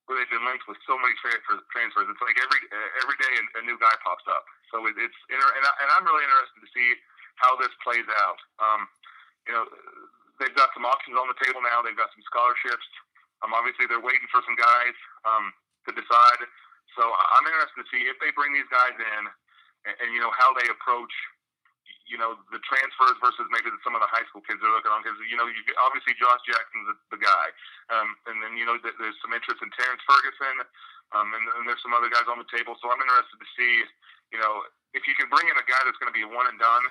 where 0.09 0.19
they've 0.19 0.33
been 0.33 0.43
linked 0.43 0.67
with 0.67 0.81
so 0.83 0.97
many 0.97 1.13
transfers. 1.21 1.61
Transfers. 1.69 2.09
It's 2.09 2.19
like 2.19 2.35
every 2.41 2.59
every 2.99 3.17
day 3.21 3.33
a, 3.61 3.61
new 3.63 3.77
guy 3.77 3.93
pops 4.01 4.25
up. 4.27 4.43
So 4.73 4.83
it, 4.89 4.97
it's 4.97 5.15
and, 5.29 5.39
I, 5.39 5.71
and 5.85 5.89
I'm 5.93 6.03
really 6.03 6.25
interested 6.25 6.59
to 6.59 6.69
see 6.73 6.89
how 7.39 7.55
this 7.61 7.71
plays 7.85 8.05
out. 8.25 8.41
Um, 8.59 8.81
you 9.47 9.53
know, 9.53 9.63
they've 10.41 10.57
got 10.57 10.73
some 10.73 10.83
options 10.83 11.15
on 11.15 11.29
the 11.29 11.37
table 11.39 11.61
now. 11.61 11.85
They've 11.85 11.97
got 11.97 12.11
some 12.11 12.25
scholarships. 12.25 12.85
Um, 13.45 13.53
obviously, 13.53 13.85
they're 13.85 14.03
waiting 14.03 14.27
for 14.33 14.41
some 14.43 14.57
guys 14.57 14.95
um, 15.29 15.53
to 15.87 15.91
decide. 15.93 16.41
So 16.97 17.05
I'm 17.05 17.45
interested 17.47 17.85
to 17.85 17.87
see 17.89 18.05
if 18.09 18.17
they 18.21 18.33
bring 18.33 18.53
these 18.53 18.69
guys 18.69 18.93
in, 18.97 19.21
and, 19.87 19.95
and 20.03 20.07
you 20.13 20.21
know 20.21 20.31
how 20.35 20.53
they 20.57 20.67
approach 20.69 21.13
you 22.07 22.19
know 22.19 22.35
the 22.51 22.59
transfers 22.67 23.15
versus 23.23 23.47
maybe 23.49 23.71
some 23.81 23.95
of 23.95 24.01
the 24.03 24.11
high 24.11 24.23
school 24.27 24.43
kids 24.43 24.59
are 24.59 24.71
looking 24.71 24.91
on 24.91 25.03
because 25.03 25.15
you 25.27 25.39
know 25.39 25.47
you, 25.47 25.61
obviously 25.79 26.15
Josh 26.19 26.41
Jackson's 26.43 26.87
the, 26.91 26.95
the 27.15 27.21
guy, 27.21 27.45
um, 27.95 28.15
and 28.27 28.43
then 28.43 28.59
you 28.59 28.67
know 28.67 28.75
there's 28.79 29.17
some 29.23 29.31
interest 29.31 29.63
in 29.63 29.71
Terrance 29.73 30.03
Ferguson, 30.03 30.63
um, 31.15 31.31
and, 31.31 31.43
and 31.59 31.63
there's 31.67 31.81
some 31.81 31.95
other 31.95 32.11
guys 32.11 32.27
on 32.27 32.39
the 32.39 32.49
table. 32.51 32.75
So 32.79 32.91
I'm 32.91 32.99
interested 32.99 33.39
to 33.39 33.49
see, 33.55 33.73
you 34.35 34.39
know, 34.39 34.67
if 34.91 35.07
you 35.07 35.15
can 35.15 35.31
bring 35.31 35.47
in 35.47 35.55
a 35.55 35.65
guy 35.65 35.79
that's 35.87 35.99
going 35.99 36.11
to 36.11 36.17
be 36.17 36.27
one 36.27 36.47
and 36.47 36.59
done. 36.59 36.85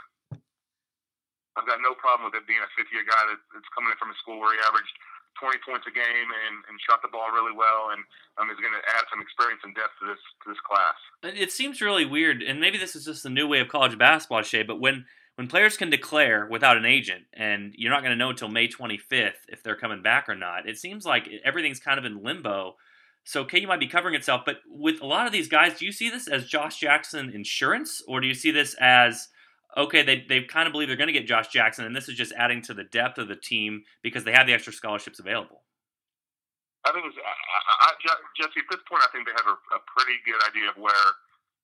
I've 1.53 1.69
got 1.69 1.85
no 1.85 1.93
problem 1.93 2.33
with 2.33 2.41
it 2.41 2.49
being 2.49 2.65
a 2.65 2.71
fifth 2.73 2.89
year 2.97 3.05
guy 3.05 3.29
that, 3.29 3.37
that's 3.53 3.69
coming 3.77 3.93
in 3.93 3.99
from 4.01 4.09
a 4.09 4.17
school 4.17 4.41
where 4.41 4.57
he 4.57 4.61
averaged 4.65 4.97
20 5.41 5.59
points 5.67 5.87
a 5.87 5.95
game 5.95 6.29
and, 6.29 6.57
and 6.69 6.77
shot 6.89 7.01
the 7.03 7.09
ball 7.09 7.31
really 7.33 7.55
well 7.55 7.93
and 7.93 8.01
um, 8.39 8.51
is 8.51 8.61
going 8.61 8.75
to 8.75 8.85
add 8.97 9.05
some 9.11 9.21
experience 9.21 9.61
and 9.65 9.75
depth 9.75 9.97
to 10.01 10.07
this 10.07 10.23
to 10.43 10.47
this 10.51 10.61
class. 10.65 10.97
It 11.23 11.53
seems 11.53 11.81
really 11.81 12.05
weird, 12.05 12.43
and 12.43 12.61
maybe 12.61 12.79
this 12.79 12.97
is 12.97 13.05
just 13.05 13.23
the 13.23 13.31
new 13.31 13.47
way 13.47 13.61
of 13.61 13.69
college 13.69 13.97
basketball, 13.99 14.43
Shay. 14.43 14.63
But 14.63 14.81
when 14.81 15.07
when 15.37 15.49
players 15.49 15.77
can 15.77 15.91
declare 15.91 16.47
without 16.47 16.77
an 16.77 16.85
agent, 16.85 17.25
and 17.33 17.73
you're 17.77 17.91
not 17.91 18.03
going 18.03 18.13
to 18.13 18.17
know 18.17 18.31
until 18.31 18.49
May 18.49 18.69
25th 18.69 19.49
if 19.49 19.63
they're 19.63 19.77
coming 19.77 20.03
back 20.03 20.29
or 20.29 20.35
not, 20.35 20.69
it 20.69 20.79
seems 20.79 21.07
like 21.07 21.29
everything's 21.45 21.81
kind 21.81 21.99
of 21.99 22.05
in 22.05 22.23
limbo. 22.23 22.77
So 23.25 23.45
KU 23.45 23.67
might 23.67 23.81
be 23.81 23.87
covering 23.87 24.15
itself, 24.15 24.43
but 24.45 24.57
with 24.69 25.01
a 25.01 25.07
lot 25.07 25.27
of 25.27 25.33
these 25.33 25.49
guys, 25.49 25.79
do 25.79 25.87
you 25.87 25.93
see 25.93 26.11
this 26.11 26.27
as 26.27 26.47
Josh 26.47 26.81
Jackson 26.81 27.31
insurance, 27.31 28.03
or 28.07 28.21
do 28.21 28.27
you 28.27 28.35
see 28.35 28.51
this 28.51 28.75
as 28.81 29.29
okay, 29.77 30.03
they, 30.03 30.25
they 30.29 30.43
kind 30.43 30.67
of 30.67 30.73
believe 30.73 30.89
they're 30.89 31.01
going 31.01 31.13
to 31.13 31.17
get 31.17 31.27
Josh 31.27 31.49
Jackson, 31.49 31.85
and 31.85 31.97
this 31.97 32.09
is 32.09 32.15
just 32.15 32.33
adding 32.37 32.63
to 32.63 32.75
the 32.75 32.85
depth 32.85 33.19
of 33.19 33.29
the 33.29 33.37
team 33.37 33.85
because 34.03 34.25
they 34.25 34.33
have 34.33 34.47
the 34.47 34.53
extra 34.53 34.73
scholarships 34.73 35.19
available. 35.19 35.65
I 36.83 36.91
think 36.91 37.07
it's, 37.07 37.15
I, 37.15 37.31
I, 37.31 37.95
Jesse, 38.35 38.59
at 38.59 38.69
this 38.69 38.83
point, 38.91 39.07
I 39.07 39.11
think 39.15 39.31
they 39.31 39.37
have 39.39 39.47
a, 39.47 39.55
a 39.55 39.81
pretty 39.87 40.19
good 40.27 40.41
idea 40.51 40.67
of 40.67 40.77
where 40.77 41.07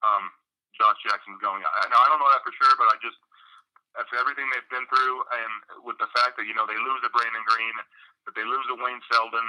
um, 0.07 0.31
Josh 0.79 0.95
Jackson's 1.03 1.43
going. 1.43 1.59
I, 1.67 1.91
now, 1.91 1.99
I 1.99 2.07
don't 2.07 2.23
know 2.23 2.31
that 2.31 2.47
for 2.47 2.55
sure, 2.55 2.71
but 2.79 2.87
I 2.87 2.97
just, 3.03 3.19
after 3.99 4.15
everything 4.15 4.47
they've 4.55 4.71
been 4.71 4.87
through, 4.87 5.17
and 5.35 5.53
with 5.83 5.99
the 5.99 6.07
fact 6.15 6.39
that 6.39 6.47
you 6.47 6.55
know 6.55 6.71
they 6.71 6.79
lose 6.79 7.03
a 7.03 7.11
Brandon 7.11 7.43
Green, 7.51 7.75
that 8.31 8.39
they 8.39 8.47
lose 8.47 8.63
a 8.71 8.79
Wayne 8.79 9.03
Selden, 9.11 9.43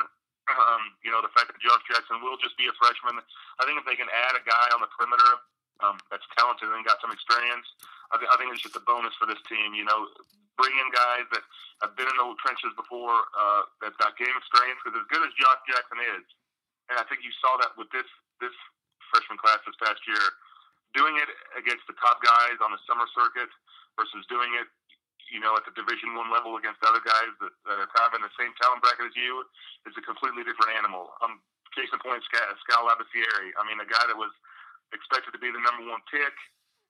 um, 0.50 0.84
you 1.06 1.14
know 1.14 1.22
the 1.22 1.30
fact 1.38 1.54
that 1.54 1.62
Josh 1.62 1.86
Jackson 1.86 2.18
will 2.26 2.40
just 2.42 2.58
be 2.58 2.66
a 2.66 2.74
freshman. 2.82 3.22
I 3.62 3.70
think 3.70 3.78
if 3.78 3.86
they 3.86 3.94
can 3.94 4.10
add 4.10 4.34
a 4.34 4.44
guy 4.44 4.68
on 4.74 4.82
the 4.82 4.90
perimeter 4.98 5.38
um, 5.80 5.98
that's 6.12 6.26
talented 6.36 6.68
and 6.72 6.84
got 6.84 7.00
some 7.00 7.12
experience, 7.12 7.68
I, 8.12 8.20
th- 8.20 8.32
I 8.32 8.36
think 8.42 8.52
it's 8.52 8.64
just 8.64 8.76
a 8.76 8.84
bonus 8.84 9.14
for 9.16 9.30
this 9.30 9.40
team. 9.48 9.78
You 9.78 9.86
know, 9.86 10.10
bring 10.60 10.74
in 10.76 10.88
guys 10.92 11.26
that 11.32 11.44
have 11.86 11.94
been 11.96 12.10
in 12.10 12.18
the 12.18 12.28
trenches 12.42 12.74
before, 12.76 13.16
uh, 13.38 13.64
that's 13.80 13.96
got 14.02 14.18
game 14.20 14.34
experience. 14.36 14.82
Because 14.84 15.00
as 15.00 15.08
good 15.08 15.24
as 15.24 15.32
Josh 15.40 15.62
Jackson 15.70 16.00
is, 16.20 16.26
and 16.92 16.98
I 16.98 17.06
think 17.08 17.22
you 17.24 17.32
saw 17.40 17.56
that 17.64 17.78
with 17.78 17.88
this 17.94 18.08
this 18.44 18.56
freshman 19.14 19.40
class 19.42 19.62
this 19.66 19.78
past 19.82 20.02
year 20.06 20.22
doing 20.94 21.18
it 21.22 21.30
against 21.58 21.86
the 21.86 21.98
top 22.02 22.18
guys 22.22 22.58
on 22.66 22.74
the 22.74 22.82
summer 22.90 23.06
circuit 23.14 23.50
versus 23.94 24.26
doing 24.26 24.50
it, 24.58 24.66
you 25.30 25.38
know, 25.38 25.54
at 25.54 25.62
the 25.66 25.74
Division 25.78 26.18
One 26.18 26.34
level 26.34 26.58
against 26.58 26.82
other 26.82 27.02
guys 27.02 27.30
that, 27.46 27.54
that 27.70 27.78
are 27.78 27.90
kind 27.94 28.10
of 28.10 28.14
in 28.18 28.24
the 28.26 28.34
same 28.38 28.50
talent 28.58 28.82
bracket 28.82 29.14
as 29.14 29.16
you 29.18 29.46
is 29.86 29.94
a 29.94 30.02
completely 30.02 30.42
different 30.42 30.74
animal. 30.74 31.14
Um, 31.22 31.42
case 31.78 31.90
in 31.94 32.02
point, 32.02 32.26
Skal, 32.26 32.42
Skal 32.66 32.82
Labissiere. 32.90 33.54
I 33.54 33.62
mean, 33.70 33.78
a 33.78 33.86
guy 33.86 34.02
that 34.10 34.18
was 34.18 34.34
expected 34.92 35.32
to 35.34 35.42
be 35.42 35.52
the 35.52 35.62
number 35.62 35.86
one 35.88 36.02
pick. 36.10 36.34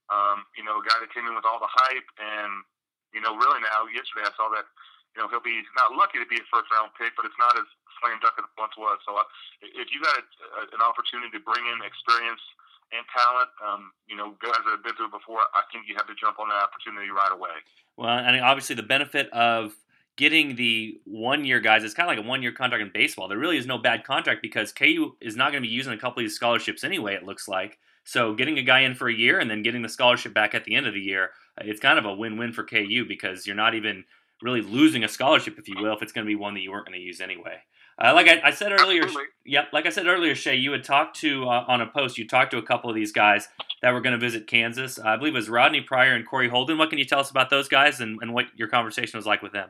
Um, 0.10 0.46
you 0.58 0.66
know, 0.66 0.82
a 0.82 0.84
guy 0.86 0.98
that 0.98 1.14
came 1.14 1.30
in 1.30 1.38
with 1.38 1.46
all 1.46 1.62
the 1.62 1.70
hype, 1.70 2.10
and 2.18 2.66
you 3.14 3.22
know, 3.22 3.38
really 3.38 3.62
now 3.62 3.86
yesterday 3.90 4.26
I 4.26 4.34
saw 4.34 4.50
that 4.58 4.66
you 5.14 5.22
know 5.22 5.30
he'll 5.30 5.44
be 5.44 5.62
not 5.78 5.94
lucky 5.94 6.18
to 6.18 6.26
be 6.26 6.42
a 6.42 6.46
first 6.50 6.70
round 6.74 6.94
pick, 6.98 7.14
but 7.14 7.30
it's 7.30 7.38
not 7.38 7.54
as 7.58 7.70
slam 8.02 8.18
dunk 8.22 8.40
as 8.42 8.46
it 8.48 8.56
once 8.58 8.74
was. 8.80 8.98
So 9.06 9.14
uh, 9.14 9.26
if 9.62 9.94
you 9.94 10.02
got 10.02 10.18
a, 10.18 10.24
a, 10.24 10.62
an 10.74 10.82
opportunity 10.82 11.30
to 11.38 11.42
bring 11.44 11.62
in 11.68 11.84
experience 11.86 12.42
and 12.90 13.06
talent, 13.14 13.52
um, 13.62 13.94
you 14.10 14.18
know, 14.18 14.34
guys 14.42 14.58
that 14.66 14.82
have 14.82 14.84
been 14.84 14.98
through 14.98 15.14
before, 15.14 15.46
I 15.54 15.62
think 15.70 15.86
you 15.86 15.94
have 15.94 16.10
to 16.10 16.18
jump 16.18 16.42
on 16.42 16.50
that 16.50 16.58
opportunity 16.58 17.14
right 17.14 17.32
away. 17.32 17.62
Well, 17.98 18.10
and 18.10 18.40
obviously 18.42 18.76
the 18.76 18.88
benefit 18.88 19.30
of 19.30 19.76
getting 20.18 20.56
the 20.56 21.00
one 21.06 21.46
year 21.46 21.60
guys, 21.60 21.84
it's 21.84 21.94
kind 21.94 22.10
of 22.10 22.16
like 22.16 22.26
a 22.26 22.28
one 22.28 22.42
year 22.42 22.52
contract 22.52 22.82
in 22.82 22.92
baseball. 22.92 23.28
There 23.28 23.38
really 23.38 23.58
is 23.58 23.68
no 23.68 23.78
bad 23.78 24.04
contract 24.04 24.42
because 24.42 24.72
KU 24.72 25.16
is 25.22 25.36
not 25.36 25.52
going 25.52 25.64
to 25.64 25.68
be 25.68 25.74
using 25.74 25.94
a 25.94 25.98
couple 25.98 26.20
of 26.20 26.26
these 26.26 26.36
scholarships 26.36 26.84
anyway, 26.84 27.16
it 27.16 27.24
looks 27.24 27.48
like. 27.48 27.78
So 28.10 28.34
getting 28.34 28.58
a 28.58 28.64
guy 28.64 28.80
in 28.80 28.96
for 28.96 29.08
a 29.08 29.14
year 29.14 29.38
and 29.38 29.52
then 29.52 29.62
getting 29.62 29.84
the 29.84 29.88
scholarship 29.88 30.34
back 30.34 30.56
at 30.56 30.64
the 30.64 30.74
end 30.74 30.88
of 30.88 30.96
the 30.96 31.00
year, 31.00 31.30
it's 31.62 31.80
kind 31.80 32.00
of 32.00 32.06
a 32.06 32.14
win 32.16 32.40
win 32.40 32.52
for 32.52 32.64
KU 32.64 33.06
because 33.08 33.46
you're 33.46 33.56
not 33.56 33.76
even 33.76 34.04
really 34.42 34.64
losing 34.64 35.04
a 35.04 35.08
scholarship, 35.08 35.60
if 35.60 35.68
you 35.68 35.76
will, 35.80 35.94
if 35.94 36.02
it's 36.02 36.12
going 36.12 36.26
to 36.26 36.28
be 36.28 36.34
one 36.34 36.56
that 36.56 36.62
you 36.62 36.72
weren't 36.72 36.88
going 36.88 36.98
to 36.98 37.06
use 37.06 37.22
anyway. 37.22 37.58
Uh, 38.04 38.16
like 38.16 38.28
I, 38.28 38.42
I, 38.46 38.50
said 38.50 38.72
earlier, 38.72 39.04
Absolutely. 39.04 39.28
yep. 39.46 39.68
Like 39.72 39.86
I 39.86 39.90
said 39.90 40.08
earlier, 40.08 40.34
Shay, 40.34 40.56
you 40.56 40.72
had 40.72 40.84
talked 40.84 41.18
to 41.18 41.44
uh, 41.44 41.66
on 41.68 41.82
a 41.82 41.86
post. 41.86 42.18
You 42.18 42.28
talked 42.28 42.50
to 42.50 42.58
a 42.58 42.64
couple 42.64 42.90
of 42.90 42.96
these 42.96 43.12
guys 43.12 43.48
that 43.84 43.92
were 43.92 44.02
going 44.02 44.14
to 44.14 44.20
visit 44.20 44.48
Kansas. 44.48 44.98
Uh, 44.98 45.04
I 45.04 45.18
believe 45.18 45.36
it 45.36 45.38
was 45.38 45.50
Rodney 45.50 45.82
Pryor 45.82 46.16
and 46.16 46.26
Kory 46.26 46.50
Holden. 46.50 46.80
What 46.80 46.90
can 46.90 46.98
you 46.98 47.06
tell 47.06 47.20
us 47.20 47.30
about 47.30 47.52
those 47.52 47.68
guys 47.68 48.00
and, 48.00 48.18
and 48.24 48.34
what 48.34 48.46
your 48.56 48.70
conversation 48.70 49.20
was 49.20 49.28
like 49.28 49.44
with 49.44 49.52
them? 49.52 49.70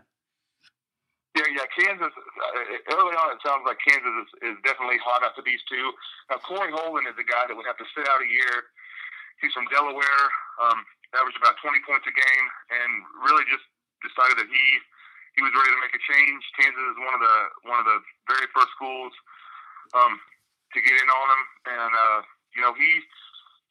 Yeah, 1.50 1.66
yeah. 1.66 1.68
Kansas. 1.74 2.14
Uh, 2.14 2.94
early 2.94 3.16
on, 3.18 3.34
it 3.34 3.42
sounds 3.42 3.66
like 3.66 3.82
Kansas 3.82 4.16
is, 4.26 4.54
is 4.54 4.58
definitely 4.62 5.02
hot 5.02 5.26
after 5.26 5.42
these 5.42 5.62
two. 5.66 5.92
Now, 6.30 6.38
Kory 6.46 6.70
Holden 6.70 7.10
is 7.10 7.18
a 7.18 7.26
guy 7.26 7.50
that 7.50 7.56
would 7.58 7.66
have 7.66 7.80
to 7.82 7.88
sit 7.98 8.06
out 8.06 8.22
a 8.22 8.30
year. 8.30 8.70
He's 9.42 9.54
from 9.56 9.66
Delaware. 9.74 10.26
Um, 10.62 10.86
averaged 11.18 11.42
about 11.42 11.58
20 11.66 11.82
points 11.90 12.06
a 12.06 12.14
game, 12.14 12.46
and 12.70 12.92
really 13.26 13.42
just 13.50 13.66
decided 14.06 14.38
that 14.38 14.50
he 14.50 14.66
he 15.38 15.42
was 15.46 15.54
ready 15.54 15.72
to 15.72 15.82
make 15.82 15.96
a 15.96 16.04
change. 16.04 16.42
Kansas 16.60 16.86
is 16.94 16.98
one 17.00 17.16
of 17.18 17.22
the 17.24 17.38
one 17.66 17.80
of 17.82 17.88
the 17.88 18.00
very 18.30 18.46
first 18.54 18.70
schools 18.78 19.14
um, 19.98 20.20
to 20.76 20.78
get 20.84 20.94
in 20.94 21.08
on 21.10 21.28
him, 21.34 21.44
and 21.74 21.92
uh, 21.96 22.20
you 22.54 22.62
know 22.62 22.74
he 22.78 22.90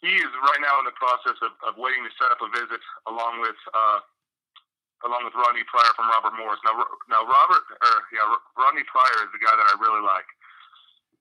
he 0.02 0.12
is 0.18 0.30
right 0.42 0.62
now 0.62 0.78
in 0.82 0.86
the 0.86 0.96
process 0.98 1.38
of, 1.42 1.52
of 1.66 1.78
waiting 1.78 2.02
to 2.06 2.12
set 2.18 2.30
up 2.30 2.42
a 2.42 2.50
visit 2.50 2.82
along 3.06 3.42
with 3.42 3.58
uh, 3.74 3.98
along 5.06 5.22
with 5.26 5.36
Rodney 5.36 5.62
Pryor 5.68 5.92
from 5.94 6.10
Robert 6.10 6.34
Morris. 6.34 6.62
Now 6.66 6.74
now 7.06 7.22
Robert 7.22 7.64
or 7.70 7.94
yeah 8.10 8.26
Rodney 8.58 8.86
Pryor 8.88 9.26
is 9.26 9.32
the 9.34 9.42
guy 9.42 9.54
that 9.54 9.68
I 9.68 9.74
really 9.78 10.02
like. 10.02 10.28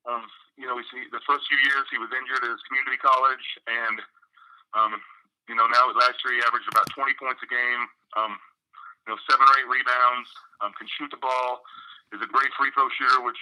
Um, 0.07 0.23
you 0.55 0.65
know, 0.65 0.73
we 0.73 0.87
see 0.87 1.05
the 1.11 1.21
first 1.27 1.45
few 1.51 1.59
years 1.67 1.85
he 1.91 1.99
was 1.99 2.09
injured 2.15 2.41
at 2.41 2.49
his 2.49 2.63
community 2.65 2.97
college, 2.97 3.45
and 3.67 3.97
um, 4.73 4.93
you 5.45 5.55
know 5.55 5.67
now 5.69 5.91
last 5.93 6.17
year 6.25 6.39
he 6.39 6.41
averaged 6.47 6.69
about 6.71 6.89
20 6.95 7.13
points 7.19 7.43
a 7.43 7.49
game. 7.49 7.83
Um, 8.15 8.39
you 9.07 9.15
know, 9.15 9.19
seven 9.23 9.47
or 9.47 9.55
eight 9.55 9.71
rebounds, 9.71 10.27
um, 10.59 10.75
can 10.75 10.83
shoot 10.99 11.07
the 11.07 11.21
ball, 11.23 11.63
is 12.11 12.19
a 12.19 12.27
great 12.27 12.51
free 12.59 12.75
throw 12.75 12.91
shooter, 12.91 13.23
which 13.23 13.39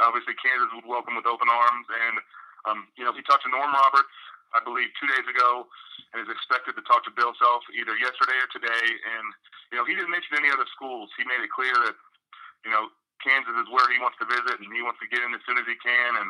obviously 0.00 0.32
Kansas 0.40 0.72
would 0.72 0.88
welcome 0.88 1.12
with 1.16 1.28
open 1.28 1.48
arms. 1.52 1.84
And, 1.88 2.16
um, 2.64 2.78
you 2.96 3.04
know, 3.04 3.12
he 3.12 3.20
talked 3.28 3.44
to 3.44 3.52
Norm 3.52 3.68
Roberts, 3.68 4.16
I 4.56 4.64
believe, 4.64 4.88
two 4.96 5.08
days 5.10 5.26
ago, 5.28 5.68
and 6.12 6.24
is 6.24 6.30
expected 6.32 6.76
to 6.78 6.84
talk 6.88 7.04
to 7.04 7.12
Bill 7.12 7.36
Self 7.36 7.64
either 7.72 7.96
yesterday 8.00 8.38
or 8.40 8.48
today. 8.48 8.86
And, 8.86 9.26
you 9.72 9.76
know, 9.76 9.84
he 9.84 9.92
didn't 9.92 10.12
mention 10.12 10.40
any 10.40 10.48
other 10.48 10.66
schools. 10.72 11.12
He 11.20 11.24
made 11.28 11.44
it 11.44 11.52
clear 11.52 11.74
that, 11.84 11.96
you 12.64 12.72
know, 12.72 12.88
Kansas 13.20 13.52
is 13.60 13.68
where 13.68 13.84
he 13.92 14.00
wants 14.00 14.16
to 14.22 14.26
visit 14.30 14.56
and 14.62 14.70
he 14.72 14.80
wants 14.80 15.02
to 15.04 15.08
get 15.10 15.20
in 15.20 15.34
as 15.36 15.42
soon 15.44 15.60
as 15.60 15.66
he 15.68 15.76
can. 15.80 16.10
And, 16.16 16.28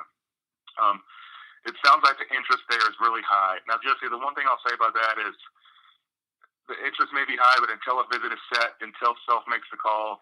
um, 0.83 0.97
it 1.67 1.75
sounds 1.83 2.03
like 2.07 2.19
the 2.19 2.31
interest 2.31 2.65
there 2.71 2.83
is 2.87 2.97
really 3.03 3.23
high. 3.27 3.59
Now, 3.67 3.79
Jesse, 3.83 4.11
the 4.11 4.19
one 4.19 4.35
thing 4.35 4.47
I'll 4.51 4.63
say 4.67 4.75
about 4.75 4.95
that 4.95 5.19
is, 5.23 5.37
the 6.69 6.77
interest 6.85 7.17
may 7.17 7.25
be 7.25 7.35
high, 7.35 7.57
but 7.65 7.73
until 7.73 7.97
a 7.99 8.07
visit 8.13 8.29
is 8.29 8.43
set, 8.53 8.77
until 8.85 9.17
Self 9.25 9.43
makes 9.49 9.67
the 9.73 9.81
call, 9.81 10.21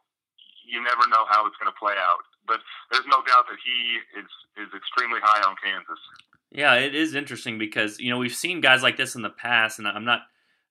you 0.63 0.79
never 0.79 1.03
know 1.11 1.27
how 1.27 1.47
it's 1.47 1.59
going 1.59 1.71
to 1.71 1.79
play 1.79 1.99
out. 1.99 2.23
But 2.47 2.63
there's 2.95 3.07
no 3.11 3.19
doubt 3.27 3.51
that 3.51 3.59
he 3.59 3.99
is 4.15 4.31
is 4.55 4.71
extremely 4.71 5.19
high 5.19 5.43
on 5.43 5.59
Kansas. 5.59 5.99
Yeah, 6.51 6.75
it 6.75 6.95
is 6.95 7.15
interesting 7.15 7.59
because 7.59 7.99
you 7.99 8.11
know 8.11 8.19
we've 8.19 8.35
seen 8.35 8.61
guys 8.61 8.83
like 8.83 8.97
this 8.97 9.15
in 9.15 9.23
the 9.23 9.31
past, 9.31 9.79
and 9.79 9.89
I'm 9.89 10.05
not 10.05 10.21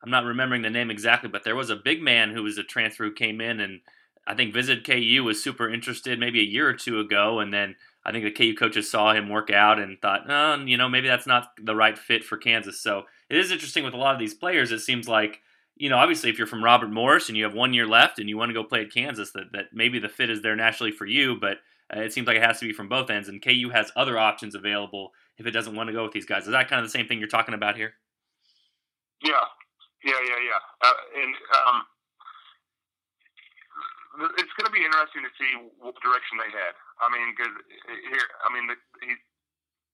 I'm 0.04 0.12
not 0.12 0.24
remembering 0.24 0.62
the 0.62 0.70
name 0.70 0.90
exactly, 0.90 1.30
but 1.30 1.44
there 1.44 1.56
was 1.56 1.70
a 1.70 1.76
big 1.76 2.02
man 2.02 2.32
who 2.32 2.44
was 2.44 2.58
a 2.58 2.64
transfer 2.64 3.06
who 3.06 3.14
came 3.14 3.42
in 3.42 3.60
and 3.60 3.82
I 4.28 4.34
think 4.34 4.54
visited 4.54 4.86
KU 4.86 5.24
was 5.24 5.44
super 5.44 5.72
interested 5.72 6.20
maybe 6.20 6.40
a 6.40 6.44
year 6.44 6.68
or 6.68 6.74
two 6.74 7.00
ago, 7.00 7.40
and 7.40 7.54
then 7.54 7.76
I 8.04 8.12
think 8.12 8.24
the 8.24 8.32
KU 8.32 8.56
coaches 8.56 8.90
saw 8.90 9.14
him 9.14 9.30
work 9.30 9.52
out 9.52 9.80
and 9.80 10.00
thought, 10.02 10.30
oh, 10.30 10.64
you 10.64 10.78
know, 10.78 10.90
maybe 10.90 11.08
that's 11.08 11.28
not 11.28 11.50
the 11.62 11.76
right 11.76 11.98
fit 11.98 12.24
for 12.24 12.38
Kansas. 12.38 12.82
So 12.82 13.04
it 13.30 13.38
is 13.38 13.52
interesting 13.52 13.84
with 13.84 13.94
a 13.94 13.98
lot 13.98 14.14
of 14.14 14.20
these 14.20 14.34
players. 14.34 14.72
It 14.72 14.80
seems 14.80 15.08
like 15.08 15.42
you 15.78 15.90
know, 15.90 15.98
obviously, 15.98 16.30
if 16.30 16.38
you're 16.38 16.48
from 16.48 16.64
Robert 16.64 16.90
Morris 16.90 17.28
and 17.28 17.38
you 17.38 17.44
have 17.44 17.54
one 17.54 17.74
year 17.74 17.88
left 17.88 18.18
and 18.18 18.30
you 18.30 18.38
want 18.38 18.50
to 18.50 18.54
go 18.54 18.64
play 18.64 18.82
at 18.82 18.94
Kansas, 18.94 19.32
that, 19.32 19.52
that 19.52 19.66
maybe 19.74 20.00
the 20.00 20.10
fit 20.10 20.30
is 20.30 20.42
there 20.42 20.56
naturally 20.56 20.92
for 20.92 21.06
you, 21.06 21.36
but 21.36 21.58
uh, 21.96 22.00
it 22.00 22.14
seems 22.14 22.28
like 22.28 22.38
it 22.38 22.44
has 22.44 22.60
to 22.60 22.66
be 22.66 22.74
from 22.74 22.88
both 22.88 23.10
ends. 23.10 23.28
And 23.28 23.44
KU 23.44 23.70
has 23.74 23.92
other 23.96 24.18
options 24.18 24.56
available 24.56 25.12
if 25.38 25.46
it 25.46 25.52
doesn't 25.52 25.76
want 25.76 25.88
to 25.88 25.94
go 25.94 26.04
with 26.04 26.14
these 26.14 26.26
guys. 26.26 26.44
Is 26.44 26.54
that 26.54 26.70
kind 26.70 26.80
of 26.80 26.86
the 26.88 26.96
same 26.96 27.08
thing 27.08 27.20
you're 27.20 27.28
talking 27.28 27.54
about 27.54 27.76
here? 27.76 27.94
Yeah, 29.24 29.46
yeah, 30.04 30.22
yeah, 30.22 30.40
yeah. 30.44 30.62
Uh, 30.82 30.98
and 31.20 31.34
um, 31.56 31.78
it's 34.40 34.54
going 34.56 34.68
to 34.68 34.76
be 34.76 34.84
interesting 34.84 35.24
to 35.24 35.34
see 35.36 35.52
what 35.80 35.96
direction 36.00 36.40
they 36.40 36.52
head. 36.52 36.76
I 37.04 37.12
mean, 37.12 37.36
because 37.36 37.52
here, 38.08 38.28
I 38.46 38.50
mean, 38.54 38.72
he 39.04 39.12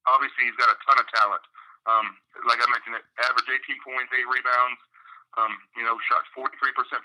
obviously 0.05 0.49
he's 0.49 0.57
got 0.57 0.69
a 0.69 0.77
ton 0.85 0.97
of 1.01 1.07
talent. 1.13 1.45
Um, 1.89 2.13
like 2.45 2.61
I 2.61 2.67
mentioned, 2.69 3.01
average 3.25 3.49
18 3.49 3.81
points, 3.81 4.13
eight 4.13 4.29
rebounds. 4.29 4.81
Um, 5.39 5.55
you 5.79 5.87
know, 5.87 5.95
shot 6.11 6.27
43% 6.35 6.51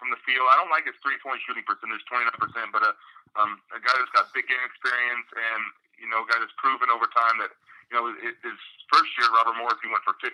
from 0.02 0.10
the 0.10 0.18
field. 0.26 0.50
I 0.50 0.58
don't 0.58 0.66
like 0.66 0.82
his 0.82 0.98
three-point 0.98 1.38
shooting 1.46 1.62
percentage, 1.62 2.02
29%, 2.10 2.74
but 2.74 2.82
a, 2.82 2.90
um, 3.38 3.62
a 3.70 3.78
guy 3.78 3.94
that's 3.94 4.10
got 4.10 4.34
big 4.34 4.50
game 4.50 4.58
experience 4.66 5.30
and, 5.30 5.62
you 6.02 6.10
know, 6.10 6.26
a 6.26 6.28
guy 6.28 6.42
that's 6.42 6.50
proven 6.58 6.90
over 6.90 7.06
time 7.14 7.38
that, 7.38 7.54
you 7.90 7.94
know, 7.94 8.10
his 8.18 8.58
first 8.90 9.10
year, 9.18 9.30
Robert 9.30 9.56
Morris, 9.58 9.78
he 9.82 9.88
went 9.90 10.02
for 10.02 10.18
15, 10.18 10.32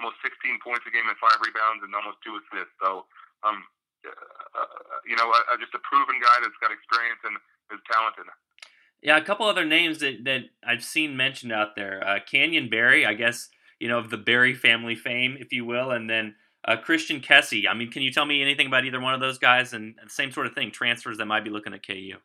almost 0.00 0.16
16 0.24 0.64
points 0.64 0.84
a 0.88 0.92
game 0.92 1.04
and 1.04 1.18
five 1.20 1.36
rebounds 1.44 1.84
and 1.84 1.92
almost 1.92 2.20
two 2.24 2.36
assists. 2.40 2.72
So, 2.80 3.04
um, 3.44 3.64
uh, 4.04 4.64
you 5.04 5.16
know, 5.16 5.28
uh, 5.28 5.56
just 5.60 5.76
a 5.76 5.82
proven 5.84 6.16
guy 6.20 6.36
that's 6.40 6.56
got 6.60 6.72
experience 6.72 7.20
and 7.24 7.36
is 7.72 7.82
talented. 7.84 8.26
Yeah, 9.02 9.16
a 9.16 9.24
couple 9.24 9.46
other 9.46 9.64
names 9.64 10.00
that, 10.00 10.24
that 10.24 10.42
I've 10.64 10.84
seen 10.84 11.16
mentioned 11.16 11.52
out 11.52 11.76
there. 11.76 12.04
Uh, 12.06 12.18
Canyon 12.20 12.68
Barry, 12.68 13.06
I 13.06 13.14
guess, 13.14 13.48
you 13.78 13.88
know, 13.88 13.98
of 13.98 14.10
the 14.10 14.18
Barry 14.18 14.54
family 14.54 14.94
fame, 14.94 15.36
if 15.40 15.52
you 15.52 15.64
will, 15.64 15.90
and 15.90 16.08
then 16.08 16.34
uh, 16.66 16.76
Christian 16.76 17.20
Kessee. 17.20 17.66
I 17.66 17.74
mean, 17.74 17.90
can 17.90 18.02
you 18.02 18.12
tell 18.12 18.26
me 18.26 18.42
anything 18.42 18.66
about 18.66 18.84
either 18.84 19.00
one 19.00 19.14
of 19.14 19.20
those 19.20 19.38
guys? 19.38 19.72
And, 19.72 19.94
the 20.02 20.10
same 20.10 20.32
sort 20.32 20.46
of 20.46 20.54
thing, 20.54 20.70
transfers 20.70 21.16
that 21.18 21.26
might 21.26 21.44
be 21.44 21.50
looking 21.50 21.72
at 21.72 21.86
KU. 21.86 22.16